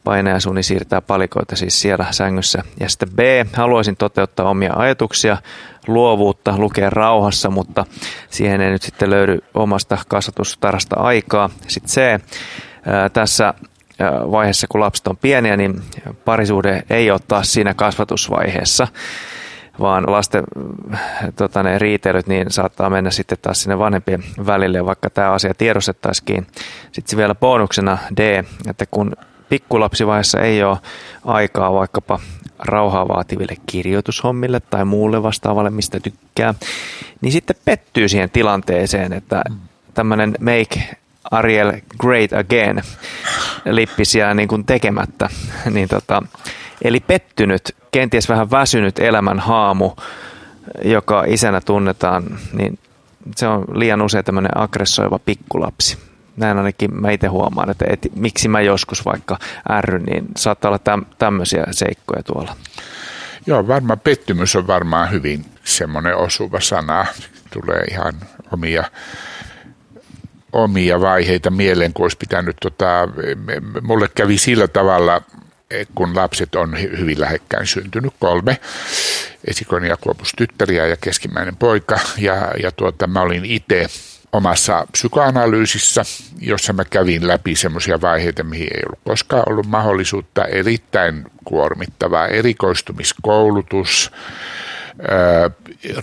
Painajasuni 0.03 0.63
siirtää 0.63 1.01
palikoita 1.01 1.55
siis 1.55 1.81
siellä 1.81 2.05
sängyssä. 2.11 2.63
Ja 2.79 2.89
sitten 2.89 3.09
B, 3.15 3.19
haluaisin 3.53 3.97
toteuttaa 3.97 4.49
omia 4.49 4.73
ajatuksia, 4.75 5.37
luovuutta, 5.87 6.57
lukea 6.57 6.89
rauhassa, 6.89 7.49
mutta 7.49 7.85
siihen 8.29 8.61
ei 8.61 8.71
nyt 8.71 8.81
sitten 8.81 9.09
löydy 9.09 9.39
omasta 9.53 9.97
kasvatustarasta 10.07 10.95
aikaa. 10.99 11.49
Sitten 11.67 11.91
C, 11.91 12.21
tässä 13.13 13.53
vaiheessa, 14.31 14.67
kun 14.69 14.81
lapset 14.81 15.07
on 15.07 15.17
pieniä, 15.17 15.57
niin 15.57 15.81
parisuhde 16.25 16.83
ei 16.89 17.11
ole 17.11 17.19
taas 17.27 17.53
siinä 17.53 17.73
kasvatusvaiheessa, 17.73 18.87
vaan 19.79 20.03
lasten 20.11 20.43
tota, 21.35 21.63
ne 21.63 21.79
riitelyt 21.79 22.27
niin 22.27 22.51
saattaa 22.51 22.89
mennä 22.89 23.11
sitten 23.11 23.37
taas 23.41 23.61
sinne 23.61 23.79
vanhempien 23.79 24.23
välille, 24.45 24.85
vaikka 24.85 25.09
tämä 25.09 25.31
asia 25.31 25.53
tiedostettaisikin. 25.53 26.47
Sitten 26.91 27.17
vielä 27.17 27.35
bonuksena 27.35 27.97
D, 28.17 28.43
että 28.69 28.85
kun 28.85 29.11
pikkulapsivaiheessa 29.51 30.39
ei 30.39 30.63
ole 30.63 30.77
aikaa 31.25 31.73
vaikkapa 31.73 32.19
rauhaa 32.59 33.07
vaativille 33.07 33.55
kirjoitushommille 33.65 34.59
tai 34.59 34.85
muulle 34.85 35.23
vastaavalle, 35.23 35.69
mistä 35.69 35.99
tykkää, 35.99 36.53
niin 37.21 37.31
sitten 37.31 37.55
pettyy 37.65 38.09
siihen 38.09 38.29
tilanteeseen, 38.29 39.13
että 39.13 39.43
tämmöinen 39.93 40.35
make 40.39 40.95
Ariel 41.31 41.73
Great 41.99 42.33
Again 42.33 42.81
lippis 43.65 44.15
jää 44.15 44.33
niin 44.33 44.47
kuin 44.47 44.65
tekemättä. 44.65 45.29
niin 45.73 45.89
tota, 45.89 46.23
eli 46.81 46.99
pettynyt, 46.99 47.75
kenties 47.91 48.29
vähän 48.29 48.51
väsynyt 48.51 48.99
elämän 48.99 49.39
haamu, 49.39 49.91
joka 50.83 51.23
isänä 51.27 51.61
tunnetaan, 51.61 52.23
niin 52.53 52.79
se 53.35 53.47
on 53.47 53.65
liian 53.73 54.01
usein 54.01 54.25
tämmöinen 54.25 54.57
aggressoiva 54.57 55.19
pikkulapsi. 55.19 56.10
Näin 56.37 56.57
ainakin 56.57 56.95
mä 57.01 57.11
itse 57.11 57.27
huomaan, 57.27 57.69
että 57.69 57.85
et, 57.89 58.07
miksi 58.15 58.47
mä 58.47 58.61
joskus 58.61 59.05
vaikka 59.05 59.39
ärryn, 59.71 60.03
niin 60.03 60.25
saattaa 60.37 60.69
olla 60.69 60.79
täm, 60.79 61.05
tämmöisiä 61.17 61.63
seikkoja 61.71 62.23
tuolla. 62.23 62.55
Joo, 63.45 63.67
varmaan 63.67 63.99
pettymys 63.99 64.55
on 64.55 64.67
varmaan 64.67 65.11
hyvin 65.11 65.45
semmoinen 65.63 66.17
osuva 66.17 66.59
sana. 66.59 67.05
Tulee 67.53 67.83
ihan 67.83 68.13
omia 68.51 68.83
omia 70.53 71.01
vaiheita 71.01 71.49
mieleen, 71.49 71.93
kun 71.93 72.05
olisi 72.05 72.17
pitänyt, 72.17 72.55
tota, 72.61 73.07
mulle 73.81 74.07
kävi 74.15 74.37
sillä 74.37 74.67
tavalla, 74.67 75.21
kun 75.95 76.15
lapset 76.15 76.55
on 76.55 76.81
hyvin 76.81 77.19
lähekkäin 77.19 77.67
syntynyt, 77.67 78.13
kolme, 78.19 78.59
esikoinen 79.47 79.89
ja 79.89 79.97
kuopus 79.97 80.33
tyttäriä 80.37 80.87
ja 80.87 80.97
keskimmäinen 80.97 81.55
poika, 81.55 81.99
ja, 82.17 82.53
ja 82.63 82.71
tuota, 82.71 83.07
mä 83.07 83.21
olin 83.21 83.45
itse 83.45 83.87
omassa 84.31 84.87
psykoanalyysissä, 84.91 86.01
jossa 86.39 86.73
mä 86.73 86.85
kävin 86.85 87.27
läpi 87.27 87.55
semmoisia 87.55 88.01
vaiheita, 88.01 88.43
mihin 88.43 88.67
ei 88.73 88.81
ollut 88.85 88.99
koskaan 89.03 89.43
ollut 89.49 89.67
mahdollisuutta, 89.67 90.45
erittäin 90.45 91.25
kuormittavaa 91.43 92.27
erikoistumiskoulutus, 92.27 94.11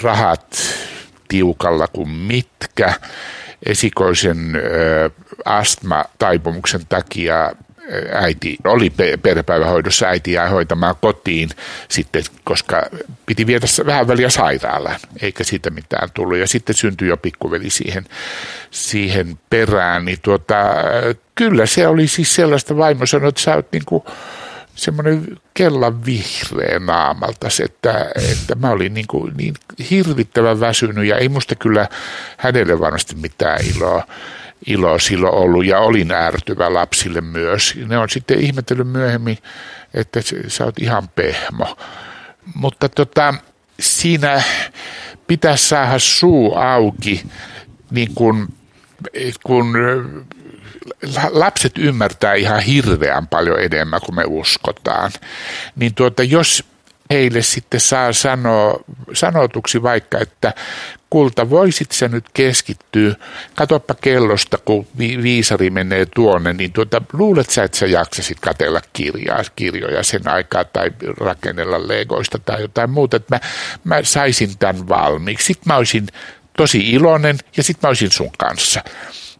rahat 0.02 0.56
tiukalla 1.28 1.88
kuin 1.88 2.08
mitkä, 2.08 2.94
esikoisen 3.66 4.52
astma-taipumuksen 5.44 6.80
takia 6.88 7.52
äiti 8.12 8.56
oli 8.64 8.92
perhepäivähoidossa, 9.22 10.06
äiti 10.06 10.32
jäi 10.32 10.50
hoitamaan 10.50 10.94
kotiin 11.00 11.48
sitten, 11.88 12.22
koska 12.44 12.82
piti 13.26 13.46
viedä 13.46 13.66
vähän 13.86 14.08
väliä 14.08 14.30
sairaalaan, 14.30 15.00
eikä 15.22 15.44
siitä 15.44 15.70
mitään 15.70 16.08
tullut. 16.14 16.38
Ja 16.38 16.48
sitten 16.48 16.76
syntyi 16.76 17.08
jo 17.08 17.16
pikkuveli 17.16 17.70
siihen, 17.70 18.04
siihen 18.70 19.38
perään. 19.50 20.04
Niin 20.04 20.18
tuota, 20.22 20.56
kyllä 21.34 21.66
se 21.66 21.88
oli 21.88 22.08
siis 22.08 22.34
sellaista, 22.34 22.76
vaimo 22.76 23.06
sanoi, 23.06 23.28
että 23.28 23.40
sä 23.40 23.54
oot 23.54 23.72
niin 23.72 23.84
kuin 23.86 24.04
semmoinen 24.74 25.36
kellan 25.54 26.04
vihreä 26.04 26.78
naamalta, 26.78 27.48
että, 27.64 28.10
että 28.32 28.54
mä 28.54 28.70
olin 28.70 28.94
niin, 28.94 29.06
kuin 29.06 29.36
niin 29.36 29.54
hirvittävän 29.90 30.60
väsynyt 30.60 31.06
ja 31.06 31.16
ei 31.16 31.28
musta 31.28 31.54
kyllä 31.54 31.88
hänelle 32.36 32.80
varmasti 32.80 33.14
mitään 33.14 33.60
iloa, 33.76 34.06
iloa 34.66 34.98
silloin 34.98 35.34
ollut 35.34 35.66
ja 35.66 35.78
olin 35.78 36.12
ärtyvä 36.12 36.74
lapsille 36.74 37.20
myös. 37.20 37.74
Ne 37.86 37.98
on 37.98 38.08
sitten 38.08 38.40
ihmetellyt 38.40 38.88
myöhemmin, 38.88 39.38
että 39.94 40.20
sä 40.48 40.64
oot 40.64 40.78
ihan 40.78 41.08
pehmo. 41.08 41.76
Mutta 42.54 42.88
tota, 42.88 43.34
siinä 43.80 44.42
pitäisi 45.26 45.68
saada 45.68 45.98
suu 45.98 46.54
auki, 46.54 47.22
niin 47.90 48.14
kun, 48.14 48.48
kun 49.42 49.72
lapset 51.30 51.72
ymmärtää 51.78 52.34
ihan 52.34 52.62
hirveän 52.62 53.26
paljon 53.26 53.60
enemmän 53.60 54.00
kuin 54.00 54.16
me 54.16 54.24
uskotaan. 54.26 55.12
Niin 55.76 55.94
tuota, 55.94 56.22
jos 56.22 56.64
heille 57.10 57.42
sitten 57.42 57.80
saa 57.80 58.12
sanoa, 58.12 58.80
sanotuksi 59.12 59.82
vaikka, 59.82 60.18
että 60.18 60.54
kulta, 61.10 61.50
voisit 61.50 61.92
sä 61.92 62.08
nyt 62.08 62.24
keskittyä, 62.34 63.14
katoppa 63.54 63.94
kellosta, 63.94 64.58
kun 64.64 64.86
vi- 64.98 65.22
viisari 65.22 65.70
menee 65.70 66.06
tuonne, 66.14 66.52
niin 66.52 66.72
tuota, 66.72 67.02
luulet 67.12 67.50
sä, 67.50 67.64
että 67.64 67.78
sä 67.78 67.86
jaksasit 67.86 68.40
katella 68.40 68.80
kirjaa, 68.92 69.42
kirjoja 69.56 70.02
sen 70.02 70.28
aikaa 70.28 70.64
tai 70.64 70.90
rakennella 71.20 71.88
legoista 71.88 72.38
tai 72.38 72.60
jotain 72.60 72.90
muuta, 72.90 73.16
että 73.16 73.34
mä, 73.34 73.40
mä 73.84 74.02
saisin 74.02 74.58
tämän 74.58 74.88
valmiiksi. 74.88 75.46
Sitten 75.46 75.72
mä 75.72 75.76
olisin 75.76 76.06
tosi 76.56 76.90
iloinen 76.90 77.38
ja 77.56 77.62
sitten 77.62 77.88
mä 77.88 77.88
olisin 77.88 78.10
sun 78.10 78.30
kanssa 78.38 78.82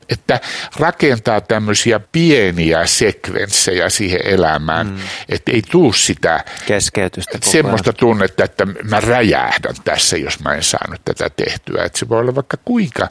että 0.08 0.40
rakentaa 0.76 1.40
tämmöisiä 1.40 2.00
pieniä 2.12 2.86
sekvenssejä 2.86 3.90
siihen 3.90 4.20
elämään, 4.24 4.86
mm. 4.86 4.96
että 5.28 5.52
ei 5.52 5.62
tuu 5.70 5.92
sitä 5.92 6.44
keskeytystä 6.66 7.38
semmoista 7.42 7.92
tunnetta, 7.92 8.44
että 8.44 8.66
mä 8.66 9.00
räjähdän 9.00 9.74
tässä, 9.84 10.16
jos 10.16 10.40
mä 10.40 10.54
en 10.54 10.62
saanut 10.62 11.00
tätä 11.04 11.30
tehtyä. 11.30 11.84
Että 11.84 11.98
se 11.98 12.08
voi 12.08 12.20
olla 12.20 12.34
vaikka 12.34 12.56
kuinka 12.64 13.08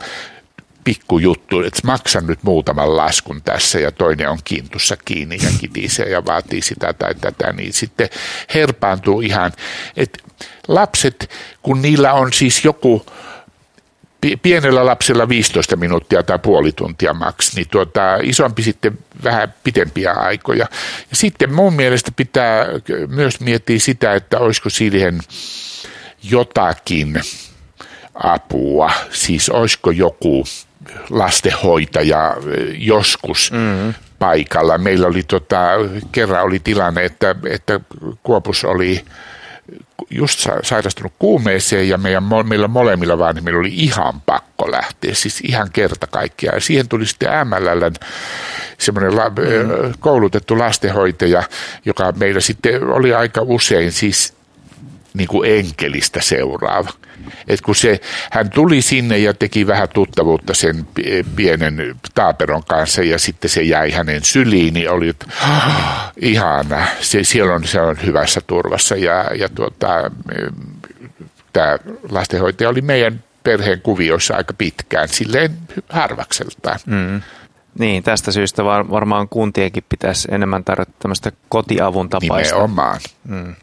pikkujuttu, 0.87 1.59
että 1.59 1.81
maksan 1.83 2.27
nyt 2.27 2.43
muutaman 2.43 2.97
laskun 2.97 3.41
tässä 3.41 3.79
ja 3.79 3.91
toinen 3.91 4.29
on 4.29 4.39
kintussa 4.43 4.97
kiinni 5.05 5.37
ja 5.43 5.49
kitisee 5.59 6.09
ja 6.09 6.25
vaatii 6.25 6.61
sitä 6.61 6.93
tai 6.93 7.15
tätä, 7.15 7.53
niin 7.53 7.73
sitten 7.73 8.09
herpaantuu 8.53 9.21
ihan, 9.21 9.51
että 9.97 10.19
lapset, 10.67 11.29
kun 11.61 11.81
niillä 11.81 12.13
on 12.13 12.33
siis 12.33 12.65
joku 12.65 13.05
pienellä 14.41 14.85
lapsella 14.85 15.29
15 15.29 15.75
minuuttia 15.75 16.23
tai 16.23 16.39
puoli 16.39 16.71
tuntia 16.71 17.13
maks, 17.13 17.55
niin 17.55 17.67
tuota, 17.71 18.15
isompi 18.23 18.63
sitten 18.63 18.97
vähän 19.23 19.53
pitempiä 19.63 20.13
aikoja. 20.13 20.67
Ja 21.09 21.15
sitten 21.15 21.53
mun 21.53 21.73
mielestä 21.73 22.11
pitää 22.15 22.65
myös 23.07 23.39
miettiä 23.39 23.79
sitä, 23.79 24.13
että 24.13 24.39
olisiko 24.39 24.69
siihen 24.69 25.19
jotakin 26.23 27.21
apua, 28.13 28.91
siis 29.11 29.49
olisiko 29.49 29.91
joku 29.91 30.43
lastenhoitaja 31.09 32.37
joskus 32.77 33.51
mm-hmm. 33.51 33.93
paikalla. 34.19 34.77
Meillä 34.77 35.07
oli 35.07 35.23
tota, 35.23 35.57
kerran 36.11 36.43
oli 36.43 36.59
tilanne, 36.59 37.05
että, 37.05 37.35
että 37.49 37.79
Kuopus 38.23 38.65
oli 38.65 39.05
just 40.09 40.47
sairastunut 40.63 41.13
kuumeeseen 41.19 41.89
ja 41.89 41.97
meidän, 41.97 42.23
meillä 42.47 42.67
molemmilla 42.67 43.17
vanhemmilla 43.17 43.59
oli 43.59 43.73
ihan 43.73 44.21
pakko 44.21 44.71
lähteä, 44.71 45.13
siis 45.13 45.41
ihan 45.41 45.69
kerta 45.73 46.07
kaikkiaan. 46.07 46.55
Ja 46.57 46.61
siihen 46.61 46.87
tuli 46.87 47.05
sitten 47.05 47.29
MLLn 47.47 47.93
semmoinen 48.77 49.15
la, 49.15 49.29
mm. 49.29 49.93
koulutettu 49.99 50.57
lastenhoitaja, 50.57 51.43
joka 51.85 52.11
meillä 52.11 52.41
sitten 52.41 52.83
oli 52.83 53.13
aika 53.13 53.41
usein 53.41 53.91
siis 53.91 54.36
niin 55.17 55.27
kuin 55.27 55.51
enkelistä 55.51 56.21
seuraava. 56.21 56.89
Et 57.47 57.61
kun 57.61 57.75
se, 57.75 58.01
hän 58.31 58.49
tuli 58.49 58.81
sinne 58.81 59.17
ja 59.17 59.33
teki 59.33 59.67
vähän 59.67 59.89
tuttavuutta 59.89 60.53
sen 60.53 60.87
pienen 61.35 61.95
taaperon 62.15 62.63
kanssa 62.67 63.03
ja 63.03 63.19
sitten 63.19 63.49
se 63.49 63.61
jäi 63.61 63.91
hänen 63.91 64.23
syliin, 64.23 64.73
niin 64.73 64.89
oli, 64.89 65.09
että 65.09 65.25
oh, 65.43 66.13
ihana, 66.21 66.85
se, 67.01 67.23
siellä 67.23 67.53
on, 67.53 67.67
se 67.67 67.81
on 67.81 67.97
hyvässä 68.05 68.41
turvassa 68.47 68.95
ja, 68.95 69.23
ja 69.35 69.49
tuota, 69.49 70.11
tämä 71.53 71.77
lastenhoitaja 72.09 72.69
oli 72.69 72.81
meidän 72.81 73.23
perheen 73.43 73.81
kuvioissa 73.81 74.35
aika 74.35 74.53
pitkään, 74.57 75.07
silleen 75.07 75.57
harvakseltaan. 75.89 76.79
Mm. 76.85 77.21
Niin, 77.79 78.03
tästä 78.03 78.31
syystä 78.31 78.63
var, 78.63 78.91
varmaan 78.91 79.29
kuntienkin 79.29 79.83
pitäisi 79.89 80.27
enemmän 80.31 80.63
tarjota 80.63 80.91
tämmöistä 80.99 81.31
kotiavun 81.49 82.09
tapaista. 82.09 82.55
Nimenomaan. 82.55 82.99
Mm 83.23 83.55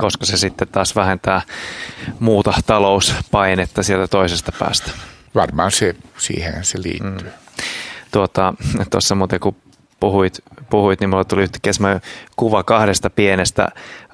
koska 0.00 0.26
se 0.26 0.36
sitten 0.36 0.68
taas 0.68 0.96
vähentää 0.96 1.42
muuta 2.20 2.52
talouspainetta 2.66 3.82
sieltä 3.82 4.08
toisesta 4.08 4.52
päästä. 4.58 4.90
Varmaan 5.34 5.70
se, 5.70 5.96
siihen 6.18 6.64
se 6.64 6.78
liittyy. 6.82 7.10
Mm. 7.10 7.64
Tuota, 8.10 8.54
tuossa 8.90 9.14
muuten 9.14 9.40
kun 9.40 9.56
puhuit, 10.00 10.38
puhuit, 10.70 11.00
niin 11.00 11.10
mulla 11.10 11.24
tuli 11.24 11.42
yhtäkkiä 11.42 11.72
kuva 12.36 12.62
kahdesta 12.62 13.10
pienestä 13.10 13.68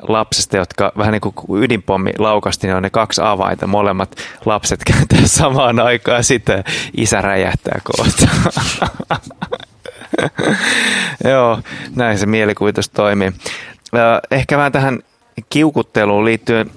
lapsesta, 0.08 0.56
jotka 0.56 0.92
vähän 0.98 1.12
niin 1.12 1.20
kuin 1.20 1.62
ydinpommi 1.62 2.12
laukasti, 2.18 2.66
niin 2.66 2.76
on 2.76 2.82
ne 2.82 2.90
kaksi 2.90 3.20
avainta. 3.24 3.66
Molemmat 3.66 4.16
lapset 4.44 4.80
kääntää 4.92 5.26
samaan 5.26 5.80
aikaan 5.80 6.24
sitten 6.24 6.64
isä 6.96 7.20
räjähtää 7.20 7.80
kohta. 7.84 8.28
Joo, 11.30 11.60
näin 11.96 12.18
se 12.18 12.26
mielikuvitus 12.26 12.88
toimii. 12.88 13.32
Ehkä 14.30 14.56
vähän 14.56 14.72
tähän 14.72 14.98
kiukutteluun 15.48 16.24
liittyen 16.24 16.70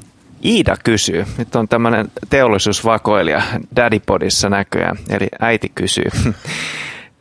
Iida 0.46 0.78
kysyy, 0.84 1.26
nyt 1.38 1.56
on 1.56 1.68
tämmöinen 1.68 2.12
teollisuusvakoilija 2.30 3.42
Daddypodissa 3.76 4.50
näköjään, 4.50 4.98
eli 5.10 5.28
äiti 5.40 5.72
kysyy. 5.76 6.06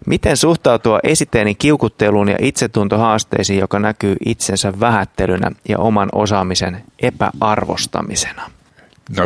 Miten 0.07 0.37
suhtautua 0.37 1.01
esitteeni 1.03 1.55
kiukutteluun 1.55 2.29
ja 2.29 2.37
itsetuntohaasteisiin, 2.41 3.59
joka 3.59 3.79
näkyy 3.79 4.17
itsensä 4.27 4.81
vähättelynä 4.81 5.51
ja 5.69 5.79
oman 5.79 6.09
osaamisen 6.13 6.83
epäarvostamisena? 6.99 8.51
No 9.17 9.25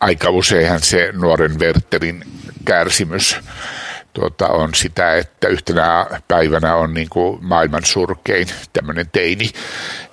aika 0.00 0.30
useinhan 0.30 0.80
se 0.80 1.12
nuoren 1.12 1.58
Werterin 1.58 2.24
kärsimys 2.64 3.36
tuota, 4.18 4.48
on 4.48 4.74
sitä, 4.74 5.14
että 5.14 5.48
yhtenä 5.48 6.06
päivänä 6.28 6.74
on 6.74 6.94
niin 6.94 7.08
kuin 7.08 7.38
maailman 7.40 7.84
surkein 7.84 8.46
tämmöinen 8.72 9.06
teini 9.12 9.50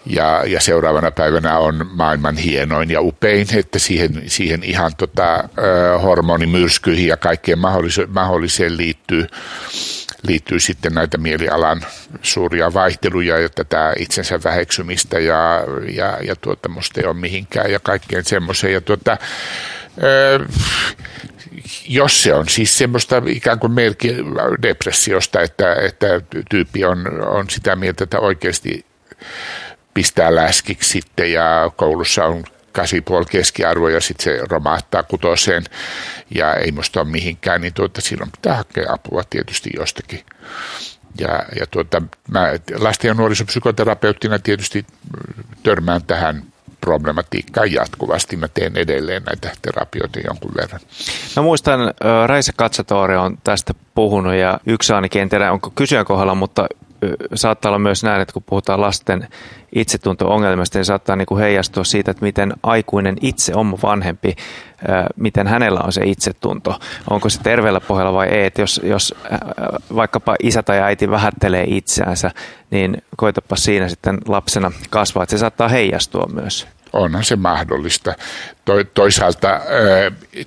ja, 0.06 0.44
ja 0.48 0.62
seuraavana 0.62 1.12
päivänä 1.12 1.58
on 1.58 1.90
maailman 1.94 2.38
hienoin 2.38 2.92
ja 2.92 3.02
upein, 3.02 3.48
että 3.56 3.80
siihen, 3.80 4.24
siihen 4.28 4.64
ihan 4.64 4.92
tota, 4.98 5.50
hormonimyrskyihin 6.02 7.08
ja 7.08 7.18
kaikkeen 7.18 7.60
mahdolliseen, 7.60 8.10
mahdolliseen 8.10 8.78
liittyy, 8.78 9.28
liittyy 10.28 10.60
sitten 10.60 10.94
näitä 10.94 11.18
mielialan 11.18 11.82
suuria 12.22 12.74
vaihteluja 12.74 13.40
ja 13.40 13.50
tätä 13.50 13.94
itsensä 14.00 14.40
väheksymistä 14.44 15.20
ja, 15.20 15.64
ja, 15.94 16.18
ja 16.22 16.36
tuota, 16.36 16.70
musta 16.70 17.02
ei 17.02 17.08
ole 17.08 17.14
mihinkään 17.14 17.72
ja 17.72 17.80
kaikkeen 17.80 18.26
semmoiseen. 18.26 18.74
Ja 18.74 18.82
tuota, 18.82 19.18
jos 21.88 22.24
se 22.24 22.34
on 22.34 22.50
siis 22.50 22.78
semmoista 22.78 23.22
ikään 23.28 23.60
kuin 23.60 23.72
merkki 23.72 24.16
depressiosta, 24.62 25.42
että, 25.42 25.76
että 25.76 26.08
tyyppi 26.50 26.86
on, 26.86 27.22
on 27.22 27.50
sitä 27.50 27.76
mieltä, 27.76 28.04
että 28.04 28.20
oikeasti 28.20 28.86
pistää 29.94 30.36
läskiksi 30.36 30.90
sitten 30.90 31.32
ja 31.32 31.72
koulussa 31.76 32.26
on 32.26 32.44
8,5 32.78 32.84
keskiarvo 33.30 33.90
ja 33.90 34.02
sitten 34.02 34.24
se 34.24 34.40
romahtaa 34.50 35.04
kutoseen 35.04 35.64
ja 36.36 36.54
ei 36.54 36.72
musta 36.72 37.02
ole 37.02 37.10
mihinkään, 37.10 37.62
niin 37.62 37.74
tuota, 37.74 38.02
silloin 38.02 38.32
pitää 38.32 38.56
hakea 38.56 38.94
apua 38.94 39.24
tietysti 39.30 39.70
jostakin. 39.78 40.24
Ja, 41.20 41.46
ja 41.60 41.68
tuota, 41.72 42.02
mä 42.30 42.50
lasten 42.78 43.08
ja 43.08 43.14
nuorisopsykoterapeuttina 43.14 44.40
tietysti 44.40 44.86
törmään 45.64 46.04
tähän 46.04 46.44
problematiikkaa 46.86 47.66
jatkuvasti. 47.66 48.38
Mä 48.38 48.48
teen 48.48 48.78
edelleen 48.78 49.24
näitä 49.24 49.52
terapioita 49.62 50.20
jonkun 50.20 50.52
verran. 50.56 50.80
Mä 51.36 51.44
muistan, 51.44 51.80
Raisa 52.26 52.54
Katsatori 52.56 53.16
on 53.16 53.38
tästä 53.44 53.74
puhunut 53.96 54.34
ja 54.34 54.60
yksi 54.66 54.94
ainakin, 54.94 55.22
en 55.22 55.30
tiedä 55.30 55.52
onko 55.52 55.72
kysyjän 55.76 56.06
kohdalla, 56.06 56.36
mutta 56.36 56.68
saattaa 57.36 57.70
olla 57.70 57.80
myös 57.80 58.04
näin, 58.04 58.22
että 58.22 58.34
kun 58.34 58.44
puhutaan 58.44 58.82
lasten 58.82 59.28
itsetunto-ongelmista, 59.76 60.78
niin 60.78 60.86
saattaa 60.86 61.16
niin 61.16 61.26
kuin 61.26 61.42
heijastua 61.42 61.84
siitä, 61.84 62.12
että 62.12 62.26
miten 62.26 62.54
aikuinen 62.64 63.16
itse 63.22 63.56
on 63.56 63.78
vanhempi, 63.84 64.36
miten 65.16 65.48
hänellä 65.48 65.80
on 65.84 65.94
se 65.94 66.02
itsetunto. 66.06 66.80
Onko 67.10 67.30
se 67.30 67.42
terveellä 67.44 67.80
pohjalla 67.80 68.14
vai 68.14 68.28
ei, 68.28 68.46
että 68.46 68.62
jos, 68.62 68.82
jos 68.84 69.16
vaikkapa 69.96 70.36
isä 70.44 70.64
tai 70.64 70.80
äiti 70.80 71.10
vähättelee 71.10 71.66
itseänsä, 71.68 72.32
niin 72.72 73.04
koitapa 73.18 73.56
siinä 73.56 73.90
sitten 73.90 74.18
lapsena 74.28 74.72
kasvaa, 74.90 75.24
että 75.24 75.32
se 75.32 75.38
saattaa 75.38 75.68
heijastua 75.68 76.28
myös 76.34 76.68
onhan 76.96 77.24
se 77.24 77.36
mahdollista. 77.36 78.14
Toisaalta 78.94 79.62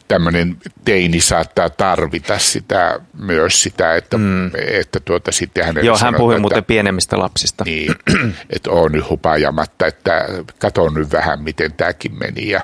tämmöinen 0.08 0.56
teini 0.84 1.20
saattaa 1.20 1.70
tarvita 1.70 2.38
sitä, 2.38 3.00
myös 3.18 3.62
sitä, 3.62 3.94
että, 3.94 4.18
mm. 4.18 4.50
että 4.54 5.00
tuota, 5.00 5.32
sitten 5.32 5.64
hänelle 5.64 5.86
Joo, 5.86 5.98
hän 5.98 6.14
puhui 6.14 6.34
että, 6.34 6.40
muuten 6.40 6.64
pienemmistä 6.64 7.18
lapsista. 7.18 7.64
Niin, 7.64 7.94
että 8.50 8.70
on 8.70 8.92
nyt 8.92 9.10
hupajamatta, 9.10 9.86
että 9.86 10.28
katon 10.58 10.94
nyt 10.94 11.12
vähän, 11.12 11.42
miten 11.42 11.72
tämäkin 11.72 12.18
meni 12.18 12.50
ja 12.50 12.60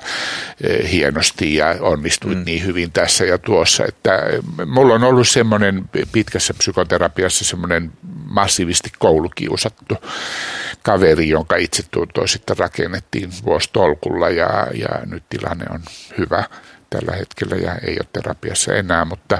e, 0.61 0.89
hienosti 0.91 1.55
ja 1.55 1.75
onnistuit 1.79 2.37
mm. 2.37 2.45
niin 2.45 2.65
hyvin 2.65 2.91
tässä 2.91 3.25
ja 3.25 3.37
tuossa. 3.37 3.85
Että 3.85 4.19
mulla 4.65 4.93
on 4.93 5.03
ollut 5.03 5.27
semmoinen 5.27 5.89
pitkässä 6.11 6.53
psykoterapiassa 6.53 7.45
semmoinen 7.45 7.91
massiivisesti 8.25 8.89
koulukiusattu 8.99 9.97
kaveri, 10.85 11.29
jonka 11.29 11.55
itse 11.55 11.83
sitten 12.25 12.57
rakennettiin 12.57 13.29
vuostolkulla 13.45 14.29
ja, 14.29 14.67
ja 14.73 14.89
nyt 15.05 15.23
tilanne 15.29 15.65
on 15.69 15.79
hyvä 16.17 16.43
tällä 16.89 17.15
hetkellä 17.15 17.55
ja 17.55 17.75
ei 17.75 17.97
ole 17.99 18.07
terapiassa 18.13 18.73
enää, 18.73 19.05
mutta, 19.05 19.37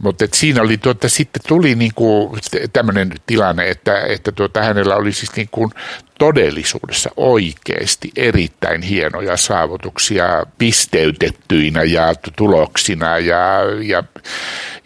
mutta 0.00 0.24
et 0.24 0.34
siinä 0.34 0.62
oli 0.62 0.78
tuota, 0.78 1.08
sitten 1.08 1.42
tuli 1.48 1.74
niinku 1.74 2.36
tämmöinen 2.72 3.12
tilanne, 3.26 3.68
että, 3.68 4.00
että 4.00 4.32
tuota, 4.32 4.62
hänellä 4.62 4.96
oli 4.96 5.12
siis 5.12 5.36
niinku 5.36 5.70
todellisuudessa 6.18 7.10
oikeasti 7.16 8.10
erittäin 8.16 8.82
hienoja 8.82 9.36
saavutuksia 9.36 10.46
pisteytettyinä 10.58 11.82
ja 11.82 12.14
tuloksina 12.36 13.18
ja, 13.18 13.60
ja, 13.82 14.04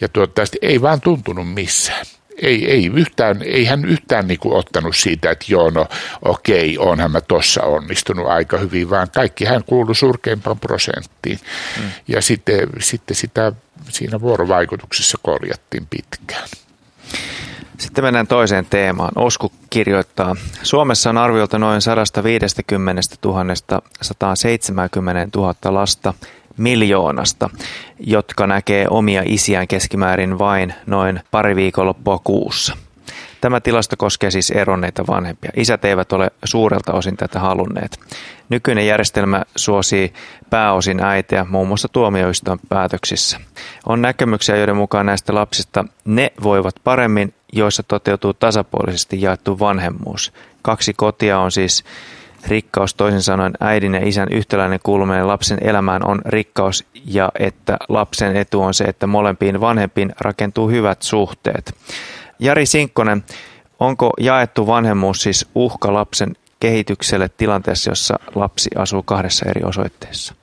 ja 0.00 0.08
tuota, 0.08 0.42
ei 0.62 0.82
vaan 0.82 1.00
tuntunut 1.00 1.54
missään 1.54 2.06
ei, 2.42 2.70
ei, 2.70 2.90
yhtään, 2.94 3.42
ei 3.42 3.64
hän 3.64 3.84
yhtään 3.84 4.28
niin 4.28 4.38
kuin 4.38 4.54
ottanut 4.54 4.96
siitä, 4.96 5.30
että 5.30 5.44
joo, 5.48 5.70
no 5.70 5.86
okei, 6.22 6.78
onhan 6.78 7.12
mä 7.12 7.20
tossa 7.20 7.62
onnistunut 7.62 8.26
aika 8.26 8.58
hyvin, 8.58 8.90
vaan 8.90 9.08
kaikki 9.14 9.44
hän 9.44 9.64
kuului 9.64 9.94
surkeimpaan 9.94 10.58
prosenttiin. 10.58 11.38
Mm. 11.80 11.90
Ja 12.08 12.22
sitten, 12.22 12.68
sitten 12.80 13.16
sitä 13.16 13.52
siinä 13.88 14.20
vuorovaikutuksessa 14.20 15.18
korjattiin 15.22 15.86
pitkään. 15.90 16.48
Sitten 17.78 18.04
mennään 18.04 18.26
toiseen 18.26 18.66
teemaan. 18.70 19.12
Osku 19.16 19.52
kirjoittaa, 19.70 20.36
Suomessa 20.62 21.10
on 21.10 21.18
arviolta 21.18 21.58
noin 21.58 21.82
150 21.82 23.02
000 23.24 23.44
170 24.02 25.38
000 25.38 25.54
lasta, 25.64 26.14
miljoonasta, 26.56 27.50
jotka 28.00 28.46
näkee 28.46 28.86
omia 28.90 29.22
isiään 29.24 29.68
keskimäärin 29.68 30.38
vain 30.38 30.74
noin 30.86 31.20
pari 31.30 31.56
viikonloppua 31.56 32.20
kuussa. 32.24 32.76
Tämä 33.40 33.60
tilasto 33.60 33.96
koskee 33.98 34.30
siis 34.30 34.50
eronneita 34.50 35.06
vanhempia. 35.06 35.50
Isät 35.56 35.84
eivät 35.84 36.12
ole 36.12 36.30
suurelta 36.44 36.92
osin 36.92 37.16
tätä 37.16 37.40
halunneet. 37.40 38.00
Nykyinen 38.48 38.86
järjestelmä 38.86 39.42
suosii 39.56 40.12
pääosin 40.50 41.00
äitiä 41.00 41.46
muun 41.50 41.68
muassa 41.68 41.88
tuomioistuin 41.88 42.60
päätöksissä. 42.68 43.40
On 43.86 44.02
näkemyksiä, 44.02 44.56
joiden 44.56 44.76
mukaan 44.76 45.06
näistä 45.06 45.34
lapsista 45.34 45.84
ne 46.04 46.32
voivat 46.42 46.74
paremmin, 46.84 47.34
joissa 47.52 47.82
toteutuu 47.82 48.34
tasapuolisesti 48.34 49.22
jaettu 49.22 49.58
vanhemmuus. 49.58 50.32
Kaksi 50.62 50.92
kotia 50.96 51.38
on 51.38 51.52
siis 51.52 51.84
rikkaus, 52.46 52.94
toisin 52.94 53.22
sanoen 53.22 53.52
äidin 53.60 53.94
ja 53.94 54.08
isän 54.08 54.28
yhtäläinen 54.32 54.80
kuuluminen 54.82 55.28
lapsen 55.28 55.58
elämään 55.60 56.04
on 56.04 56.22
rikkaus 56.26 56.84
ja 57.04 57.32
että 57.38 57.76
lapsen 57.88 58.36
etu 58.36 58.62
on 58.62 58.74
se, 58.74 58.84
että 58.84 59.06
molempiin 59.06 59.60
vanhempiin 59.60 60.12
rakentuu 60.20 60.68
hyvät 60.68 61.02
suhteet. 61.02 61.74
Jari 62.38 62.66
Sinkkonen, 62.66 63.24
onko 63.80 64.10
jaettu 64.20 64.66
vanhemmuus 64.66 65.22
siis 65.22 65.46
uhka 65.54 65.94
lapsen 65.94 66.36
kehitykselle 66.60 67.28
tilanteessa, 67.28 67.90
jossa 67.90 68.18
lapsi 68.34 68.70
asuu 68.76 69.02
kahdessa 69.02 69.46
eri 69.50 69.62
osoitteessa? 69.64 70.34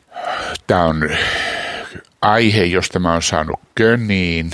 Tämä 0.67 0.85
on 0.85 1.09
aihe, 2.21 2.63
josta 2.63 2.99
mä 2.99 3.13
oon 3.13 3.21
saanut 3.21 3.59
köniin. 3.75 4.51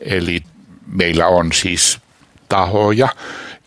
Eli 0.00 0.42
meillä 0.86 1.26
on 1.26 1.52
siis 1.52 1.98
tahoja, 2.48 3.08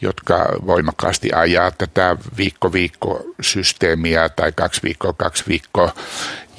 jotka 0.03 0.45
voimakkaasti 0.65 1.33
ajaa 1.33 1.71
tätä 1.71 2.17
viikko-viikko-systeemiä 2.37 4.29
tai 4.29 4.51
kaksi 4.51 4.81
viikkoa, 4.83 5.13
kaksi 5.13 5.43
viikkoa. 5.47 5.93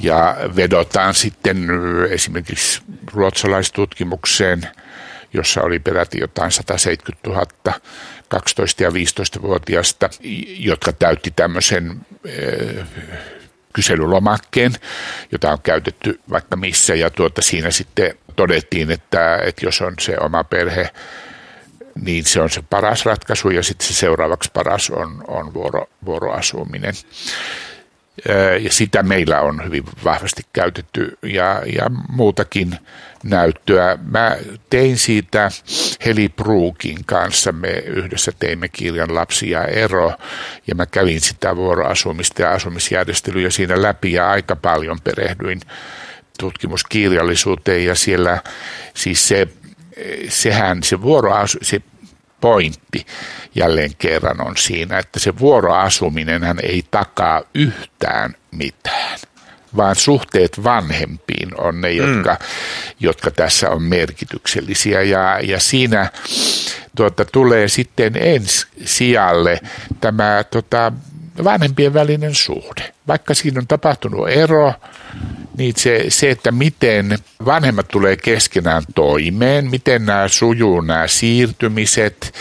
Ja 0.01 0.37
vedotaan 0.57 1.15
sitten 1.15 1.69
esimerkiksi 2.11 2.83
ruotsalaistutkimukseen– 3.13 4.69
jossa 5.35 5.63
oli 5.63 5.79
peräti 5.79 6.19
jotain 6.21 6.51
170 6.51 7.31
000 7.31 7.45
12- 8.35 8.39
ja 8.81 8.91
15-vuotiaista, 8.91 10.11
jotka 10.59 10.93
täytti 10.93 11.33
tämmöisen 11.37 12.01
kyselylomakkeen, 13.73 14.73
jota 15.33 15.53
on 15.53 15.59
käytetty 15.63 16.21
vaikka 16.31 16.57
missä. 16.57 16.95
Ja 16.95 17.11
tuota, 17.11 17.43
siinä 17.43 17.71
sitten 17.71 18.19
todettiin, 18.37 18.91
että, 18.91 19.37
että 19.37 19.67
jos 19.67 19.81
on 19.81 19.95
se 20.01 20.17
oma 20.19 20.45
perhe, 20.45 20.91
niin 22.01 22.25
se 22.25 22.41
on 22.41 22.51
se 22.51 22.63
paras 22.71 23.05
ratkaisu 23.07 23.51
ja 23.51 23.63
sitten 23.63 23.89
se 23.89 23.95
seuraavaksi 23.95 24.51
paras 24.53 24.91
on, 24.91 25.25
on 25.29 25.55
vuoro, 25.55 25.87
vuoroasuminen. 26.05 26.95
Ja 28.61 28.73
sitä 28.73 29.03
meillä 29.03 29.41
on 29.41 29.65
hyvin 29.65 29.85
vahvasti 30.05 30.43
käytetty 30.53 31.19
ja, 31.23 31.63
ja 31.77 31.91
muutakin 32.09 32.79
näyttöä. 33.25 33.99
Mä 34.11 34.37
tein 34.71 34.99
siitä 34.99 35.51
Heli 36.05 36.29
Bruukin 36.29 37.05
kanssa, 37.07 37.53
me 37.53 37.69
yhdessä 37.71 38.33
teimme 38.39 38.69
kirjan 38.69 39.15
Lapsi 39.15 39.51
ja 39.51 39.65
ero, 39.65 40.13
ja 40.67 40.75
mä 40.75 40.87
kävin 40.87 41.21
sitä 41.21 41.57
vuoroasumista 41.57 42.43
ja 42.43 42.53
asumisjärjestelyjä 42.53 43.51
siinä 43.51 43.83
läpi, 43.83 44.13
ja 44.13 44.31
aika 44.31 44.57
paljon 44.57 45.01
perehdyin 45.01 45.61
tutkimuskirjallisuuteen, 46.39 47.85
ja 47.85 47.95
siellä 47.95 48.43
siis 48.95 49.29
se, 49.29 49.49
sehän 50.29 50.83
se 50.83 51.03
vuoroasu, 51.03 51.59
se 51.63 51.83
pointti 52.41 53.07
jälleen 53.55 53.97
kerran 53.99 54.47
on 54.47 54.57
siinä, 54.57 54.99
että 54.99 55.21
se 55.21 55.39
vuoroasuminen 55.39 56.43
hän 56.43 56.59
ei 56.63 56.85
takaa 56.91 57.43
yhtään 57.55 58.35
mitään 58.51 59.19
vaan 59.77 59.97
suhteet 59.97 60.65
vanhempiin 60.65 61.61
on 61.61 61.81
ne, 61.81 61.91
jotka, 61.91 62.33
mm. 62.41 62.47
jotka 63.01 63.31
tässä 63.31 63.71
on 63.71 63.83
merkityksellisiä. 63.83 65.03
Ja, 65.03 65.41
ja 65.43 65.61
siinä 65.61 66.11
tuota, 66.97 67.25
tulee 67.25 67.69
sitten 67.69 68.17
ensi 68.17 68.67
sijalle 68.85 69.61
tämä 70.01 70.45
tota, 70.51 70.93
vanhempien 71.45 71.95
välinen 71.95 72.35
suhde. 72.35 72.93
Vaikka 73.09 73.35
siinä 73.35 73.61
on 73.61 73.67
tapahtunut 73.67 74.29
ero, 74.29 74.73
niin 75.57 75.75
se, 75.77 76.05
se, 76.09 76.31
että 76.31 76.53
miten 76.53 77.19
vanhemmat 77.45 77.88
tulee 77.88 78.17
keskenään 78.17 78.83
toimeen, 78.95 79.71
miten 79.71 80.07
nämä 80.07 80.29
sujuu 80.29 80.81
nämä 80.81 81.07
siirtymiset, 81.07 82.35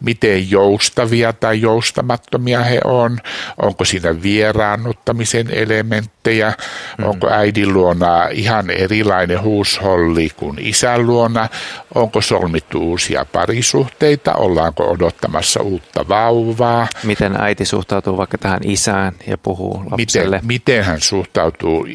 miten 0.00 0.50
joustavia 0.50 1.32
tai 1.32 1.60
joustamattomia 1.60 2.62
he 2.62 2.80
on, 2.84 3.18
onko 3.62 3.84
siinä 3.84 4.22
vieraannuttamisen 4.22 5.50
elementtejä, 5.50 6.52
mm. 6.98 7.04
onko 7.04 7.30
äidin 7.30 7.72
luona 7.72 8.28
ihan 8.28 8.70
erilainen 8.70 9.42
huusholli 9.42 10.30
kuin 10.36 10.58
isän 10.58 11.06
luona, 11.06 11.48
onko 11.94 12.20
solmittu 12.20 12.90
uusia 12.90 13.26
parisuhteita, 13.32 14.34
ollaanko 14.34 14.90
odottamassa 14.90 15.60
uutta 15.60 16.08
vauvaa. 16.08 16.88
Miten 17.04 17.40
äiti 17.40 17.64
suhtautuu 17.64 18.16
vaikka 18.16 18.38
tähän 18.38 18.60
isään 18.64 19.12
ja 19.26 19.38
puhuu 19.38 19.82
lapselle? 19.90 20.36
Miten, 20.36 20.46
miten 20.46 20.84
hän 20.84 21.00
suhtautuu 21.00 21.86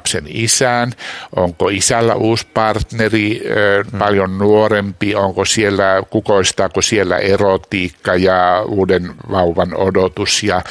lapsen 0.00 0.24
isään, 0.28 0.92
onko 1.36 1.68
isällä 1.68 2.14
uusi 2.14 2.46
partneri, 2.54 3.42
paljon 3.98 4.38
nuorempi, 4.38 5.14
onko 5.14 5.44
siellä, 5.44 6.02
kukoistaako 6.10 6.82
siellä 6.82 7.18
erotiikka 7.18 8.14
ja 8.14 8.62
uuden 8.62 9.14
vauvan 9.30 9.76
odotus 9.76 10.42
ja 10.42 10.62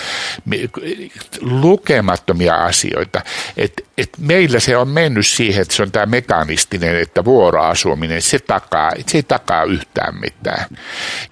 lukemattomia 1.42 2.56
asioita. 2.56 3.22
Et, 3.58 3.86
et 3.98 4.10
meillä 4.18 4.60
se 4.60 4.78
on 4.78 4.88
mennyt 4.88 5.28
siihen, 5.28 5.62
että 5.62 5.76
se 5.76 5.84
on 5.84 5.92
tämä 5.92 6.06
mekanistinen, 6.06 7.00
että 7.00 7.26
vuoroasuminen, 7.26 8.22
se, 8.22 8.40
takaa, 8.40 8.92
se 9.08 9.18
ei 9.18 9.24
takaa 9.24 9.64
yhtään 9.64 10.20
mitään. 10.20 10.66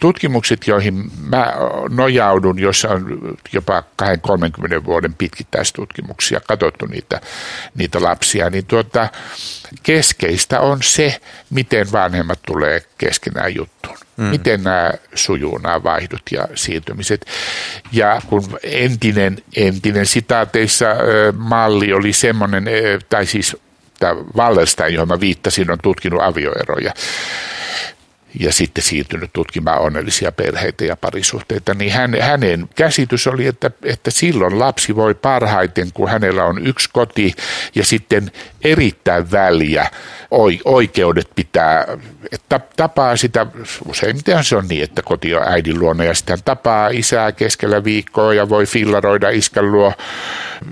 Tutkimukset, 0.01 0.67
joihin 0.67 1.11
mä 1.29 1.53
nojaudun, 1.89 2.59
jossa 2.59 2.89
on 2.89 3.17
jopa 3.53 3.83
20-30 4.03 4.85
vuoden 4.85 5.13
pitkittäistutkimuksia, 5.13 6.41
katsottu 6.47 6.85
niitä, 6.85 7.21
niitä 7.75 7.86
lapsia, 7.95 8.49
niin 8.49 8.65
tuota, 8.65 9.09
keskeistä 9.83 10.59
on 10.59 10.83
se, 10.83 11.19
miten 11.49 11.91
vanhemmat 11.91 12.39
tulee 12.45 12.83
keskenään 12.97 13.55
juttuun. 13.55 13.97
Mm. 14.17 14.23
Miten 14.23 14.63
nämä 14.63 14.91
sujuu, 15.15 15.57
nämä 15.57 15.83
vaihdot 15.83 16.21
ja 16.31 16.47
siirtymiset. 16.55 17.25
Ja 17.91 18.21
kun 18.27 18.59
entinen, 18.63 19.37
entinen 19.55 20.05
sitaateissa 20.05 20.85
malli 21.37 21.93
oli 21.93 22.13
semmoinen, 22.13 22.65
tai 23.09 23.25
siis 23.25 23.57
tämä 23.99 24.15
Wallerstein, 24.35 24.93
johon 24.93 25.07
mä 25.07 25.19
viittasin, 25.19 25.71
on 25.71 25.77
tutkinut 25.83 26.21
avioeroja 26.21 26.93
ja 28.39 28.53
sitten 28.53 28.83
siirtynyt 28.83 29.29
tutkimaan 29.33 29.81
onnellisia 29.81 30.31
perheitä 30.31 30.85
ja 30.85 30.95
parisuhteita, 30.95 31.73
niin 31.73 31.91
hän, 31.91 32.21
hänen 32.21 32.69
käsitys 32.75 33.27
oli, 33.27 33.47
että, 33.47 33.71
että 33.83 34.11
silloin 34.11 34.59
lapsi 34.59 34.95
voi 34.95 35.15
parhaiten, 35.15 35.87
kun 35.93 36.09
hänellä 36.09 36.43
on 36.45 36.67
yksi 36.67 36.89
koti 36.93 37.33
ja 37.75 37.85
sitten 37.85 38.31
erittäin 38.63 39.31
väliä 39.31 39.91
oikeudet 40.65 41.29
pitää, 41.35 41.85
että 42.31 42.59
tapaa 42.77 43.17
sitä, 43.17 43.45
useimmiten 43.85 44.43
se 44.43 44.55
on 44.55 44.67
niin, 44.67 44.83
että 44.83 45.01
koti 45.01 45.35
on 45.35 45.47
äidin 45.47 45.79
luona 45.79 46.03
ja 46.03 46.13
sitten 46.13 46.39
tapaa 46.45 46.87
isää 46.87 47.31
keskellä 47.31 47.83
viikkoa 47.83 48.33
ja 48.33 48.49
voi 48.49 48.65
fillaroida 48.65 49.29
iskän 49.29 49.71
luo 49.71 49.93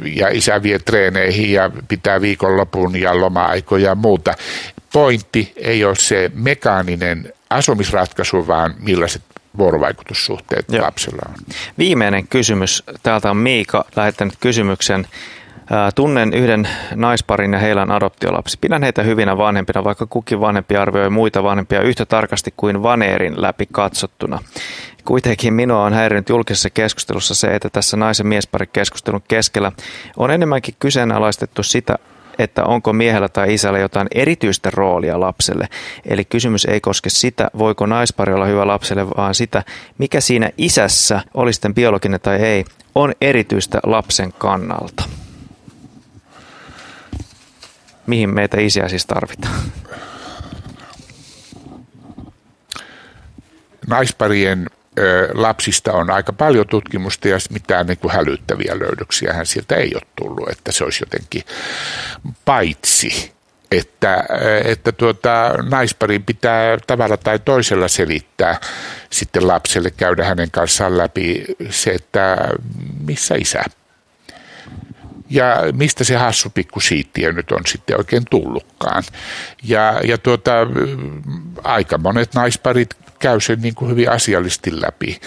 ja 0.04 0.28
isä 0.28 0.64
vie 0.64 0.80
treeneihin 0.80 1.52
ja 1.52 1.72
pitää 1.88 2.22
viikonlopun 2.22 2.96
ja 2.96 3.20
loma-aikoja 3.20 3.86
ja 3.86 3.96
muuta. 3.96 4.34
Pointti 4.94 5.54
ei 5.56 5.86
ole 5.86 5.96
se 5.96 6.32
mekaaninen 6.34 7.34
asumisratkaisu, 7.50 8.48
vaan 8.48 8.76
millaiset 8.80 9.22
vuorovaikutussuhteet 9.58 10.66
Joo. 10.70 10.86
lapsella 10.86 11.22
on. 11.30 11.36
Viimeinen 11.78 12.28
kysymys. 12.28 12.84
Täältä 13.04 13.30
on 13.30 13.38
Miika 13.38 13.86
lähettänyt 13.96 14.34
kysymyksen. 14.40 15.08
Tunnen 15.96 16.34
yhden 16.34 16.68
naisparin 16.96 17.54
ja 17.54 17.60
heillä 17.60 17.82
on 17.82 17.92
adoptiolapsi. 17.92 18.58
Pidän 18.62 18.84
heitä 18.84 19.04
hyvinä 19.04 19.38
vanhempina, 19.38 19.84
vaikka 19.84 20.06
kukin 20.06 20.40
vanhempi 20.40 20.76
arvioi 20.76 21.10
muita 21.10 21.44
vanhempia 21.44 21.82
yhtä 21.82 22.06
tarkasti 22.06 22.54
kuin 22.58 22.84
vaneerin 22.84 23.42
läpi 23.42 23.68
katsottuna. 23.72 24.40
Kuitenkin 25.06 25.54
minua 25.54 25.84
on 25.84 25.94
häirinyt 25.94 26.30
julkisessa 26.30 26.70
keskustelussa 26.70 27.36
se, 27.36 27.56
että 27.56 27.70
tässä 27.70 27.98
naisen 27.98 28.28
miespari 28.28 28.68
keskustelun 28.68 29.24
keskellä 29.28 29.72
on 30.18 30.32
enemmänkin 30.32 30.76
kyseenalaistettu 30.80 31.64
sitä, 31.64 31.98
että 32.40 32.64
onko 32.64 32.94
miehellä 32.94 33.30
tai 33.30 33.54
isällä 33.54 33.80
jotain 33.80 34.08
erityistä 34.16 34.70
roolia 34.74 35.20
lapselle. 35.20 35.68
Eli 36.06 36.26
kysymys 36.26 36.66
ei 36.66 36.82
koske 36.82 37.10
sitä, 37.10 37.52
voiko 37.58 37.86
naispari 37.86 38.34
olla 38.34 38.46
hyvä 38.46 38.68
lapselle, 38.68 39.10
vaan 39.10 39.36
sitä, 39.36 39.64
mikä 39.98 40.22
siinä 40.22 40.50
isässä, 40.58 41.22
oli 41.34 41.54
sitten 41.54 41.74
biologinen 41.74 42.20
tai 42.22 42.36
ei, 42.36 42.66
on 42.96 43.14
erityistä 43.22 43.80
lapsen 43.84 44.34
kannalta. 44.34 45.04
Mihin 48.08 48.30
meitä 48.30 48.62
isiä 48.62 48.90
siis 48.90 49.06
tarvitaan? 49.06 49.60
Naisparien 53.88 54.68
lapsista 55.34 55.94
on 55.94 56.12
aika 56.12 56.34
paljon 56.34 56.68
tutkimusta 56.68 57.28
ja 57.28 57.38
mitään 57.50 57.88
niin 57.88 57.98
kuin 57.98 58.14
hälyttäviä 58.14 58.80
löydöksiä 58.80 59.34
hän 59.34 59.46
sieltä 59.46 59.76
ei 59.76 59.92
ole 59.96 60.08
tullut, 60.16 60.50
että 60.50 60.72
se 60.72 60.84
olisi 60.84 61.04
jotenkin 61.04 61.44
paitsi 62.46 63.36
että, 63.72 64.24
että 64.64 64.92
tuota, 64.92 65.50
naisparin 65.70 66.24
pitää 66.24 66.78
tavalla 66.88 67.18
tai 67.18 67.40
toisella 67.40 67.88
selittää 67.88 68.60
sitten 69.10 69.48
lapselle, 69.48 69.92
käydä 69.92 70.26
hänen 70.26 70.52
kanssaan 70.52 70.98
läpi 70.98 71.46
se, 71.70 71.92
että 71.92 72.38
missä 73.08 73.36
isä. 73.36 73.64
Ja 75.30 75.56
mistä 75.74 76.04
se 76.04 76.16
hassu 76.16 76.50
pikku 76.50 76.80
siittiö 76.80 77.32
nyt 77.32 77.52
on 77.52 77.62
sitten 77.68 77.98
oikein 77.98 78.24
tullutkaan. 78.30 79.04
Ja, 79.64 80.02
ja 80.04 80.18
tuota, 80.18 80.52
aika 81.64 81.98
monet 81.98 82.34
naisparit 82.34 83.05
käy 83.20 83.40
sen 83.40 83.62
niin 83.62 83.76
kuin 83.76 83.92
hyvin 83.92 84.12
asiallisesti 84.12 84.82
läpi 84.82 85.20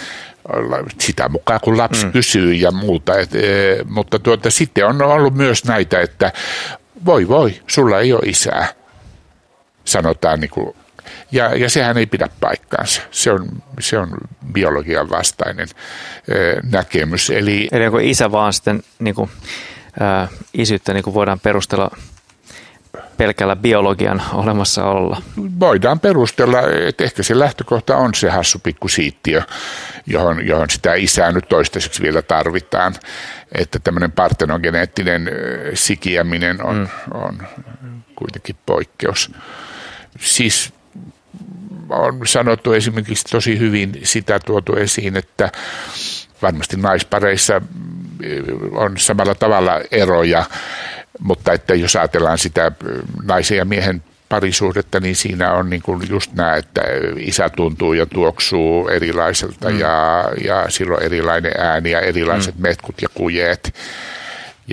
sitä 0.99 1.29
mukaan, 1.29 1.59
kun 1.63 1.77
lapsi 1.77 2.05
mm. 2.05 2.11
kysyy 2.11 2.53
ja 2.53 2.71
muuta. 2.71 3.19
Et, 3.19 3.35
e, 3.35 3.77
mutta 3.89 4.19
tuota, 4.19 4.49
sitten 4.49 4.85
on 4.85 5.01
ollut 5.01 5.33
myös 5.33 5.65
näitä, 5.65 6.01
että 6.01 6.33
voi 7.05 7.27
voi, 7.27 7.61
sulla 7.67 7.99
ei 7.99 8.13
ole 8.13 8.21
isää, 8.25 8.67
sanotaan 9.85 10.39
niin 10.39 10.51
kuin, 10.51 10.75
ja, 11.31 11.55
ja 11.55 11.69
sehän 11.69 11.97
ei 11.97 12.05
pidä 12.05 12.27
paikkaansa. 12.39 13.01
Se 13.11 13.31
on, 13.31 13.47
se 13.79 13.97
on 13.97 14.09
biologian 14.53 15.09
vastainen 15.09 15.67
ö, 16.31 16.61
näkemys. 16.71 17.29
Eli, 17.29 17.67
Eli 17.71 17.85
onko 17.85 17.99
isä 17.99 18.31
vaan 18.31 18.53
sitten 18.53 18.83
niin 18.99 19.15
kuin, 19.15 19.29
ää, 19.99 20.27
isyyttä 20.53 20.93
niin 20.93 21.03
kuin 21.03 21.13
voidaan 21.13 21.39
perustella 21.39 21.91
pelkällä 23.17 23.55
biologian 23.55 24.21
olemassaololla? 24.33 25.21
Voidaan 25.59 25.99
perustella, 25.99 26.57
että 26.87 27.03
ehkä 27.03 27.23
se 27.23 27.39
lähtökohta 27.39 27.97
on 27.97 28.13
se 28.13 28.29
hassu 28.29 28.59
pikku 28.59 28.87
siittiö, 28.87 29.41
johon, 30.05 30.47
johon 30.47 30.69
sitä 30.69 30.93
isää 30.93 31.31
nyt 31.31 31.49
toistaiseksi 31.49 32.03
vielä 32.03 32.21
tarvitaan. 32.21 32.95
Että 33.51 33.79
tämmöinen 33.79 34.11
partenogeneettinen 34.11 35.31
sikiäminen 35.73 36.63
on, 36.63 36.75
mm. 36.75 37.21
on 37.21 37.47
kuitenkin 38.15 38.55
poikkeus. 38.65 39.31
Siis 40.19 40.73
on 41.89 42.27
sanottu 42.27 42.73
esimerkiksi 42.73 43.25
tosi 43.31 43.59
hyvin 43.59 43.99
sitä 44.03 44.39
tuotu 44.39 44.75
esiin, 44.75 45.17
että 45.17 45.51
varmasti 46.41 46.77
naispareissa 46.77 47.61
on 48.71 48.97
samalla 48.97 49.35
tavalla 49.35 49.71
eroja 49.91 50.45
mutta 51.19 51.53
että 51.53 51.75
jos 51.75 51.95
ajatellaan 51.95 52.37
sitä 52.37 52.71
naisen 53.23 53.57
ja 53.57 53.65
miehen 53.65 54.03
parisuhdetta, 54.29 54.99
niin 54.99 55.15
siinä 55.15 55.53
on 55.53 55.69
niin 55.69 55.81
kuin 55.81 56.01
just 56.09 56.33
nämä, 56.33 56.55
että 56.55 56.81
isä 57.17 57.49
tuntuu 57.49 57.93
ja 57.93 58.05
tuoksuu 58.05 58.87
erilaiselta 58.87 59.69
mm. 59.69 59.79
ja, 59.79 60.23
ja 60.43 60.65
silloin 60.69 61.03
erilainen 61.03 61.51
ääni 61.57 61.91
ja 61.91 62.01
erilaiset 62.01 62.55
mm. 62.55 62.61
metkut 62.61 63.01
ja 63.01 63.07
kujeet. 63.13 63.73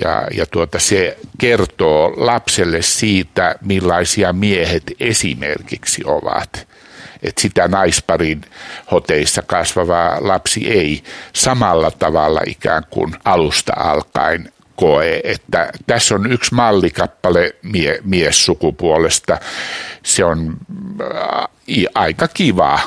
Ja, 0.03 0.27
ja 0.33 0.45
tuota, 0.45 0.79
se 0.79 1.17
kertoo 1.37 2.13
lapselle 2.17 2.81
siitä, 2.81 3.55
millaisia 3.61 4.33
miehet 4.33 4.83
esimerkiksi 4.99 6.01
ovat. 6.05 6.67
Että 7.23 7.41
sitä 7.41 7.67
naisparin 7.67 8.41
hoteissa 8.91 9.41
kasvava 9.41 10.17
lapsi 10.19 10.67
ei 10.71 11.03
samalla 11.33 11.91
tavalla 11.91 12.41
ikään 12.45 12.83
kuin 12.89 13.15
alusta 13.25 13.73
alkaen 13.77 14.51
koe, 14.77 15.21
että 15.23 15.71
tässä 15.87 16.15
on 16.15 16.31
yksi 16.31 16.55
mallikappale 16.55 17.55
mie, 17.63 17.99
miessukupuolesta. 18.03 19.37
Se 20.03 20.25
on 20.25 20.57
äh, 21.01 21.47
aika 21.95 22.27
kiva. 22.27 22.79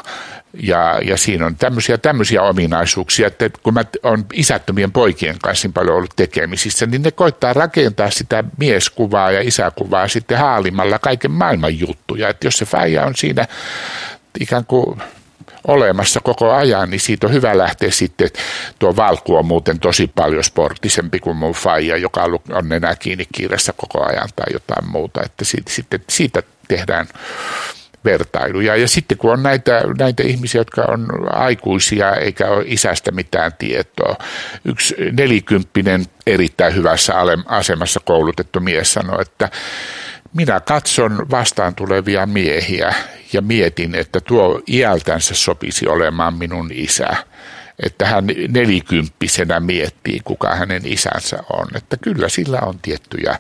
Ja, 0.63 1.01
ja 1.05 1.17
siinä 1.17 1.47
on 1.47 1.57
tämmöisiä, 1.57 1.99
tämmöisiä 1.99 2.43
ominaisuuksia, 2.43 3.27
että 3.27 3.51
kun 3.63 3.75
mä 3.75 3.85
olen 4.03 4.25
isättömien 4.33 4.93
poikien 4.93 5.37
kanssa 5.43 5.69
niin 5.69 5.73
paljon 5.73 5.97
ollut 5.97 6.17
tekemisissä, 6.17 6.87
niin 6.87 7.03
ne 7.03 7.11
koittaa 7.11 7.53
rakentaa 7.53 8.11
sitä 8.11 8.45
mieskuvaa 8.59 9.31
ja 9.31 9.41
isäkuvaa 9.41 10.09
sitten 10.09 10.39
haalimalla 10.39 10.99
kaiken 10.99 11.31
maailman 11.31 11.79
juttuja. 11.79 12.29
Että 12.29 12.47
jos 12.47 12.59
se 12.59 12.65
fäijä 12.65 13.07
on 13.07 13.17
siinä 13.17 13.47
ikään 14.41 14.65
kuin 14.65 15.03
olemassa 15.67 16.21
koko 16.21 16.53
ajan, 16.53 16.91
niin 16.91 17.01
siitä 17.01 17.27
on 17.27 17.33
hyvä 17.33 17.59
lähteä 17.59 17.91
sitten. 17.91 18.29
Tuo 18.79 18.97
Valku 18.97 19.37
on 19.37 19.47
muuten 19.47 19.81
tosi 19.81 20.11
paljon 20.15 20.45
sportisempi 20.45 21.19
kuin 21.19 21.37
mun 21.37 21.53
faija, 21.53 21.97
joka 21.97 22.27
on 22.53 22.69
nenä 22.69 22.97
kiinni 22.97 23.27
kiireessä 23.35 23.73
koko 23.77 24.05
ajan 24.05 24.29
tai 24.37 24.47
jotain 24.53 24.91
muuta. 24.91 25.21
Että 25.25 25.45
siitä, 25.45 25.71
sitten, 25.73 26.01
siitä 26.09 26.43
tehdään 26.69 27.07
vertailuja. 28.05 28.77
Ja 28.77 28.89
sitten 28.89 29.19
kun 29.19 29.33
on 29.33 29.43
näitä, 29.43 29.83
näitä 29.99 30.23
ihmisiä, 30.23 30.61
jotka 30.61 30.85
on 30.89 31.07
aikuisia 31.33 32.15
eikä 32.15 32.49
ole 32.49 32.65
isästä 32.67 33.11
mitään 33.11 33.53
tietoa. 33.59 34.17
Yksi 34.65 34.95
nelikymppinen 35.13 36.07
erittäin 36.27 36.75
hyvässä 36.75 37.15
asemassa 37.47 38.01
koulutettu 38.05 38.61
mies 38.61 38.93
sanoi, 38.93 39.23
että 39.23 39.49
minä 40.35 40.61
katson 40.61 41.27
vastaan 41.31 41.75
tulevia 41.75 42.27
miehiä 42.27 42.95
ja 43.33 43.43
mietin, 43.43 43.95
että 43.95 44.21
tuo 44.21 44.63
iältänsä 44.69 45.35
sopisi 45.35 45.89
olemaan 45.89 46.35
minun 46.35 46.71
isä. 46.73 47.17
Että 47.83 48.07
hän 48.07 48.27
nelikymppisenä 48.49 49.61
miettii, 49.61 50.21
kuka 50.25 50.55
hänen 50.55 50.83
isänsä 50.85 51.39
on. 51.53 51.67
Että 51.75 51.97
kyllä 51.97 52.29
sillä 52.29 52.61
on 52.61 52.79
tiettyjä 52.83 53.39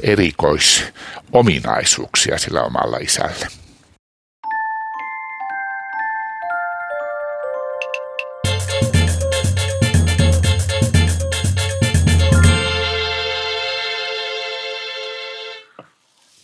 erikoisominaisuuksia 0.00 2.38
sillä 2.38 2.62
omalla 2.62 2.96
isällä. 2.96 3.46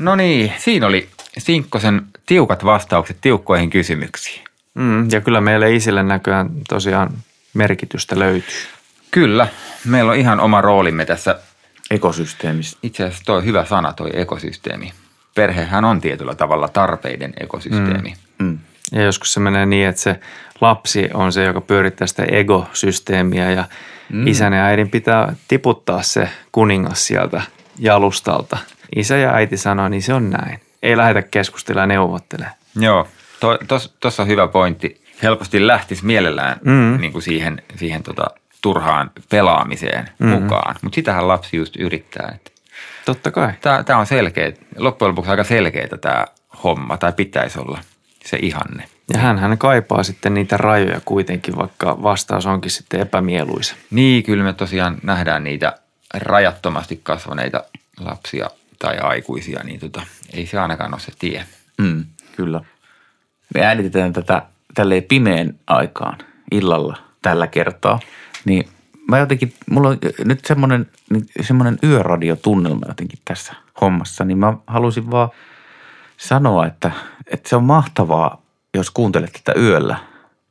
No 0.05 0.17
niin, 0.17 0.53
siinä 0.59 0.87
oli 0.87 1.09
Sinkkosen 1.39 2.03
tiukat 2.27 2.65
vastaukset 2.65 3.17
tiukkoihin 3.21 3.71
kysymyksiin. 3.71 4.45
Mm, 4.75 5.11
ja 5.11 5.21
kyllä 5.21 5.41
meille 5.41 5.75
isille 5.75 6.03
näköjään 6.03 6.51
tosiaan 6.69 7.11
merkitystä 7.55 8.19
löytyy. 8.19 8.55
Kyllä, 9.11 9.49
meillä 9.85 10.11
on 10.13 10.19
ihan 10.19 10.41
oma 10.41 10.61
roolimme 10.61 11.05
tässä 11.05 11.39
ekosysteemissä. 11.91 12.79
Itse 12.83 13.05
asiassa 13.05 13.25
toi 13.25 13.45
hyvä 13.45 13.65
sana, 13.65 13.93
toi 13.93 14.11
ekosysteemi. 14.15 14.93
Perhehän 15.35 15.85
on 15.85 16.01
tietyllä 16.01 16.35
tavalla 16.35 16.69
tarpeiden 16.69 17.35
ekosysteemi. 17.41 18.15
Mm. 18.39 18.47
Mm. 18.47 18.59
Ja 18.93 19.03
joskus 19.03 19.35
se 19.35 19.41
menee 19.41 19.67
niin, 19.67 19.89
että 19.89 20.01
se 20.01 20.21
lapsi 20.61 21.11
on 21.15 21.33
se, 21.33 21.45
joka 21.45 21.61
pyörittää 21.61 22.07
sitä 22.07 22.25
ekosysteemiä 22.25 23.51
ja 23.51 23.65
mm. 24.13 24.27
isän 24.27 24.53
ja 24.53 24.65
äidin 24.65 24.91
pitää 24.91 25.35
tiputtaa 25.49 26.03
se 26.03 26.29
kuningas 26.53 27.07
sieltä 27.07 27.43
jalustalta. 27.79 28.59
Isä 28.97 29.17
ja 29.17 29.35
äiti 29.35 29.57
sanoo, 29.57 29.89
niin 29.89 30.03
se 30.03 30.15
on 30.15 30.31
näin 30.31 30.61
ei 30.85 30.97
lähdetä 30.97 31.29
keskustelemaan 31.31 31.91
ja 31.91 31.97
neuvottelemaan. 31.97 32.57
Joo, 32.77 33.09
tuossa 33.69 33.91
to, 34.01 34.23
on 34.23 34.29
hyvä 34.29 34.49
pointti. 34.49 35.05
Helposti 35.23 35.67
lähtisi 35.67 36.05
mielellään 36.07 36.59
mm. 36.65 37.01
niin 37.01 37.13
kuin 37.13 37.23
siihen, 37.23 37.63
siihen 37.77 38.03
tota, 38.03 38.27
turhaan 38.63 39.11
pelaamiseen 39.31 40.09
mm. 40.19 40.29
mukaan, 40.29 40.77
mutta 40.83 40.95
sitähän 40.95 41.29
lapsi 41.29 41.57
just 41.57 41.77
yrittää. 41.77 42.33
Että 42.35 42.51
Totta 43.05 43.31
kai. 43.31 43.53
Tämä 43.87 44.01
on 44.01 44.07
selkeä, 44.07 44.53
loppujen 44.77 45.09
lopuksi 45.11 45.31
aika 45.31 45.45
selkeää 45.45 45.99
tämä 46.01 46.25
homma, 46.65 46.97
tai 46.97 47.13
pitäisi 47.13 47.59
olla 47.59 47.79
se 48.25 48.39
ihanne. 48.43 48.85
Ja 49.13 49.19
hän, 49.19 49.39
hän 49.39 49.59
kaipaa 49.59 50.03
sitten 50.03 50.35
niitä 50.35 50.57
rajoja 50.57 51.01
kuitenkin, 51.05 51.57
vaikka 51.57 52.03
vastaus 52.03 52.47
onkin 52.47 52.71
sitten 52.71 53.01
epämieluisa. 53.01 53.75
Niin, 53.91 54.23
kyllä 54.23 54.45
me 54.45 54.53
tosiaan 54.53 54.97
nähdään 55.03 55.45
niitä 55.45 55.73
rajattomasti 56.23 57.01
kasvaneita 57.03 57.65
lapsia 58.01 58.51
tai 58.79 58.99
aikuisia, 58.99 59.63
niin 59.65 59.81
tota, 59.81 60.03
ei 60.33 60.47
se 60.47 60.59
ainakaan 60.59 60.95
ole 60.95 61.01
se 61.01 61.13
tie. 61.19 61.45
Mm, 61.79 62.05
kyllä. 62.37 62.61
Me 63.55 63.65
äänitetään 63.67 64.13
tätä 64.13 64.43
tälleen 64.75 65.03
pimeän 65.03 65.55
aikaan 65.67 66.19
illalla 66.53 66.97
tällä 67.23 67.47
kertaa, 67.47 68.01
niin 68.45 68.69
mä 69.09 69.19
jotenkin, 69.19 69.55
mulla 69.71 69.89
on 69.89 69.99
nyt 70.25 70.45
semmoinen, 70.45 70.91
niin 71.11 71.27
semmoinen 71.41 71.79
yöradiotunnelma 71.83 72.87
jotenkin 72.89 73.19
tässä 73.25 73.55
hommassa, 73.81 74.25
niin 74.25 74.39
mä 74.39 74.57
halusin 74.67 75.11
vaan 75.11 75.29
sanoa, 76.17 76.67
että, 76.67 76.91
että 77.27 77.49
se 77.49 77.57
on 77.57 77.65
mahtavaa, 77.65 78.43
jos 78.75 78.91
kuuntelet 78.91 79.41
tätä 79.45 79.61
yöllä. 79.61 79.97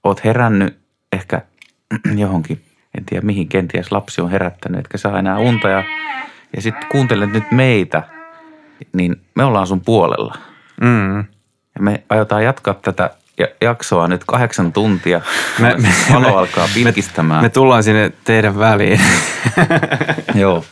Oot 0.03 0.23
herännyt 0.23 0.79
ehkä 1.11 1.41
johonkin, 2.17 2.61
en 2.97 3.05
tiedä 3.05 3.25
mihin 3.25 3.47
kenties 3.47 3.91
lapsi 3.91 4.21
on 4.21 4.31
herättänyt, 4.31 4.79
etkä 4.79 4.97
saa 4.97 5.19
enää 5.19 5.37
unta 5.39 5.69
ja, 5.69 5.83
ja 6.55 6.61
sitten 6.61 6.89
kuuntelet 6.89 7.31
nyt 7.31 7.51
meitä– 7.51 8.03
niin 8.93 9.21
me 9.35 9.43
ollaan 9.43 9.67
sun 9.67 9.81
puolella. 9.81 10.37
Mm. 10.81 11.17
Ja 11.75 11.81
me 11.81 12.03
aiotaan 12.09 12.43
jatkaa 12.43 12.73
tätä 12.73 13.09
jaksoa 13.61 14.07
nyt 14.07 14.23
kahdeksan 14.25 14.73
tuntia. 14.73 15.21
Me, 15.59 15.75
me, 15.77 15.89
Valo 16.13 16.37
alkaa 16.37 16.69
pilkistämään. 16.73 17.41
Me, 17.41 17.45
me 17.45 17.49
tullaan 17.49 17.83
sinne 17.83 18.11
teidän 18.23 18.59
väliin. 18.59 19.01
Joo. 20.35 20.65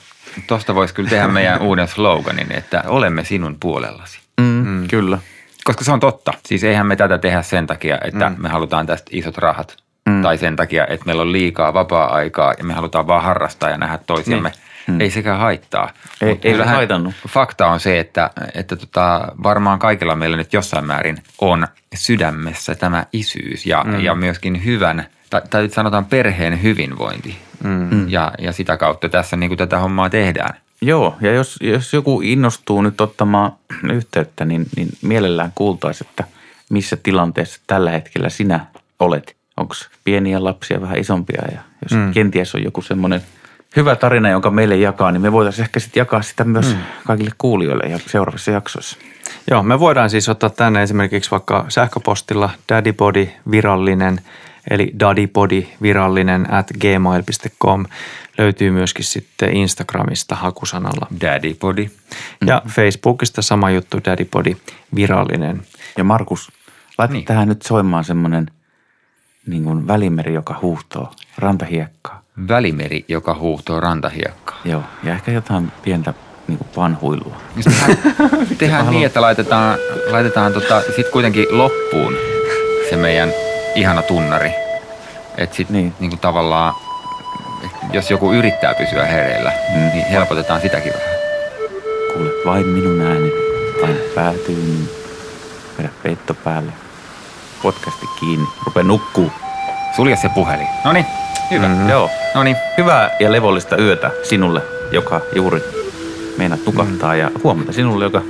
Tuosta 0.48 0.76
voisi 0.76 0.94
kyllä 0.94 1.10
tehdä 1.10 1.28
meidän 1.28 1.62
uuden 1.62 1.88
sloganin, 1.88 2.52
että 2.52 2.84
olemme 2.88 3.24
sinun 3.24 3.58
puolellasi. 3.60 4.20
Mm, 4.42 4.46
mm. 4.46 4.88
Kyllä. 4.88 5.18
Koska 5.64 5.84
se 5.84 5.92
on 5.92 6.00
totta. 6.00 6.34
Siis 6.46 6.64
eihän 6.64 6.88
me 6.88 6.96
tätä 6.96 7.18
tehdä 7.18 7.42
sen 7.42 7.68
takia, 7.68 7.98
että 8.04 8.30
mm. 8.30 8.36
me 8.42 8.50
halutaan 8.50 8.88
tästä 8.88 9.10
isot 9.14 9.38
rahat, 9.38 9.78
mm. 10.10 10.22
tai 10.22 10.38
sen 10.38 10.56
takia, 10.56 10.88
että 10.88 11.06
meillä 11.06 11.22
on 11.22 11.32
liikaa 11.32 11.74
vapaa-aikaa 11.74 12.54
ja 12.58 12.64
me 12.64 12.74
halutaan 12.74 13.08
vaan 13.08 13.24
harrastaa 13.24 13.70
ja 13.70 13.78
nähdä 13.78 14.00
toisiamme. 14.08 14.50
Niin. 14.50 14.72
Mm. 14.88 15.02
Ei 15.02 15.12
sekään 15.12 15.40
haittaa. 15.40 15.90
Ei, 16.22 16.30
Mut 16.30 16.46
ei 16.46 16.58
se 16.58 16.64
haitannut. 16.64 17.14
Fakta 17.28 17.68
on 17.68 17.80
se, 17.80 18.00
että, 18.00 18.30
että 18.56 18.76
tota, 18.76 19.28
varmaan 19.44 19.80
kaikilla 19.80 20.16
meillä 20.16 20.38
nyt 20.38 20.54
jossain 20.54 20.86
määrin 20.86 21.18
on 21.42 21.68
sydämessä 21.96 22.76
tämä 22.76 23.06
isyys 23.14 23.66
ja, 23.66 23.84
mm. 23.88 24.00
ja 24.00 24.16
myöskin 24.16 24.66
hyvän, 24.66 25.06
tai, 25.30 25.42
tai 25.50 25.70
sanotaan 25.70 26.06
perheen 26.06 26.64
hyvinvointi. 26.64 27.38
Mm. 27.64 28.10
Ja, 28.10 28.32
ja 28.40 28.52
sitä 28.52 28.78
kautta 28.78 29.10
tässä 29.10 29.38
niin 29.38 29.50
kuin 29.50 29.58
tätä 29.58 29.80
hommaa 29.80 30.10
tehdään. 30.10 30.54
Joo, 30.82 31.18
ja 31.22 31.34
jos, 31.34 31.58
jos 31.62 31.94
joku 31.94 32.22
innostuu 32.22 32.82
nyt 32.82 33.02
ottamaan 33.02 33.52
yhteyttä, 33.94 34.46
niin, 34.46 34.66
niin 34.76 34.90
mielellään 35.02 35.52
kuultaisiin, 35.56 36.10
että 36.10 36.24
missä 36.70 36.98
tilanteessa 37.04 37.62
tällä 37.68 37.92
hetkellä 37.92 38.30
sinä 38.30 38.66
olet. 39.00 39.36
Onko 39.62 39.76
pieniä 40.04 40.44
lapsia, 40.44 40.82
vähän 40.82 40.98
isompia 40.98 41.42
ja 41.52 41.62
jos 41.82 41.92
mm. 41.92 42.14
kenties 42.14 42.56
on 42.56 42.64
joku 42.64 42.82
semmoinen 42.82 43.22
hyvä 43.76 43.96
tarina, 43.96 44.30
jonka 44.30 44.52
meille 44.52 44.78
jakaa, 44.78 45.12
niin 45.12 45.22
me 45.22 45.32
voitaisiin 45.32 45.64
ehkä 45.64 45.80
sitten 45.80 46.02
jakaa 46.02 46.22
sitä 46.22 46.44
myös 46.44 46.76
mm. 46.76 46.82
kaikille 47.08 47.32
kuulijoille 47.38 47.84
ja 47.84 48.00
seuraavissa 48.08 48.52
jaksoissa. 48.52 48.98
Joo, 49.50 49.64
me 49.64 49.80
voidaan 49.80 50.10
siis 50.10 50.30
ottaa 50.30 50.50
tänne 50.50 50.84
esimerkiksi 50.84 51.32
vaikka 51.32 51.66
sähköpostilla 51.70 52.50
daddybody 52.70 53.30
virallinen, 53.52 54.22
eli 54.70 54.92
daddybody 55.00 55.68
virallinen 55.82 56.54
at 56.54 56.72
gmail.com. 56.82 57.86
Löytyy 58.38 58.72
myöskin 58.72 59.06
sitten 59.06 59.54
Instagramista 59.54 60.36
hakusanalla. 60.36 61.08
Daddypodi. 61.22 61.90
Ja 62.46 62.62
Facebookista 62.68 63.42
sama 63.42 63.72
juttu, 63.72 63.98
daddybody 64.06 64.58
virallinen. 64.96 65.62
Ja 65.98 66.04
Markus, 66.04 66.52
laita 66.98 67.14
niin. 67.14 67.26
tähän 67.26 67.48
nyt 67.48 67.62
soimaan 67.62 68.04
semmoinen 68.04 68.52
niin 69.48 69.64
kuin 69.64 69.88
välimeri, 69.88 70.34
joka 70.34 70.60
huuhtoo 70.62 71.12
rantahiekkaa. 71.38 72.22
Välimeri, 72.48 73.06
joka 73.08 73.34
huuhtoo 73.34 73.80
rantahiekkaa. 73.80 74.60
Joo, 74.66 74.84
ja 75.04 75.14
ehkä 75.14 75.32
jotain 75.32 75.72
pientä 75.84 76.14
niin 76.48 76.58
kuin 76.58 76.68
vanhuilua. 76.78 77.36
Jos 77.56 77.66
tehdään, 77.66 78.48
tehdään 78.58 78.90
niin, 78.90 79.06
että 79.06 79.22
laitetaan, 79.22 79.80
laitetaan 80.12 80.54
tota, 80.54 80.82
sit 80.96 81.10
kuitenkin 81.10 81.46
loppuun 81.50 82.14
se 82.90 82.96
meidän 82.96 83.30
ihana 83.76 84.02
tunnari. 84.02 84.52
Että 85.38 85.56
sitten 85.56 85.74
niin. 85.74 85.84
Niin. 85.86 85.94
niin 86.00 86.10
kuin 86.10 86.20
tavallaan, 86.20 86.74
jos 87.94 88.12
joku 88.12 88.34
yrittää 88.34 88.74
pysyä 88.74 89.06
hereillä, 89.06 89.54
mm. 89.76 89.80
niin 89.80 90.06
helpotetaan 90.06 90.62
sitäkin 90.62 90.94
vähän. 90.94 91.16
Kuule, 92.14 92.30
vain 92.46 92.66
minun 92.66 93.02
ääni, 93.02 93.32
vain 93.82 93.98
päätyy, 94.16 94.56
niin 94.56 94.90
vedä 95.78 95.90
peitto 96.04 96.34
päälle. 96.34 96.72
Podcasti 97.64 98.06
kiinni, 98.20 98.48
rupea 98.66 98.84
nukkuu. 98.84 99.32
Sulje 99.96 100.16
se 100.16 100.30
puhelin. 100.30 100.68
No 100.86 100.94
niin, 100.94 101.06
hyvä. 101.52 101.68
Mm, 101.68 101.90
joo. 101.90 102.10
No 102.36 102.44
niin, 102.44 102.56
Hyvää 102.78 103.10
ja 103.20 103.32
levollista 103.32 103.78
yötä 103.78 104.12
sinulle, 104.24 104.62
joka 104.92 105.22
juuri 105.36 105.62
meinaat 106.38 106.66
nukahtaa 106.66 107.16
ja 107.16 107.32
huomenta 107.44 107.74
sinulle, 107.74 108.06
joka 108.06 108.22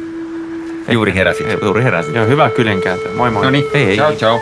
juuri 0.89 1.13
heräsit. 1.15 1.47
juuri 1.61 1.83
heräsit. 1.83 2.15
Joo, 2.15 2.25
hyvää 2.27 2.49
kylenkääntöä. 2.49 3.11
Moi 3.15 3.31
moi. 3.31 3.43
No 3.45 3.49
niin, 3.49 3.65
Hei, 3.73 3.85
hei. 3.85 3.95
ciao 3.95 4.11
ciao. 4.13 4.39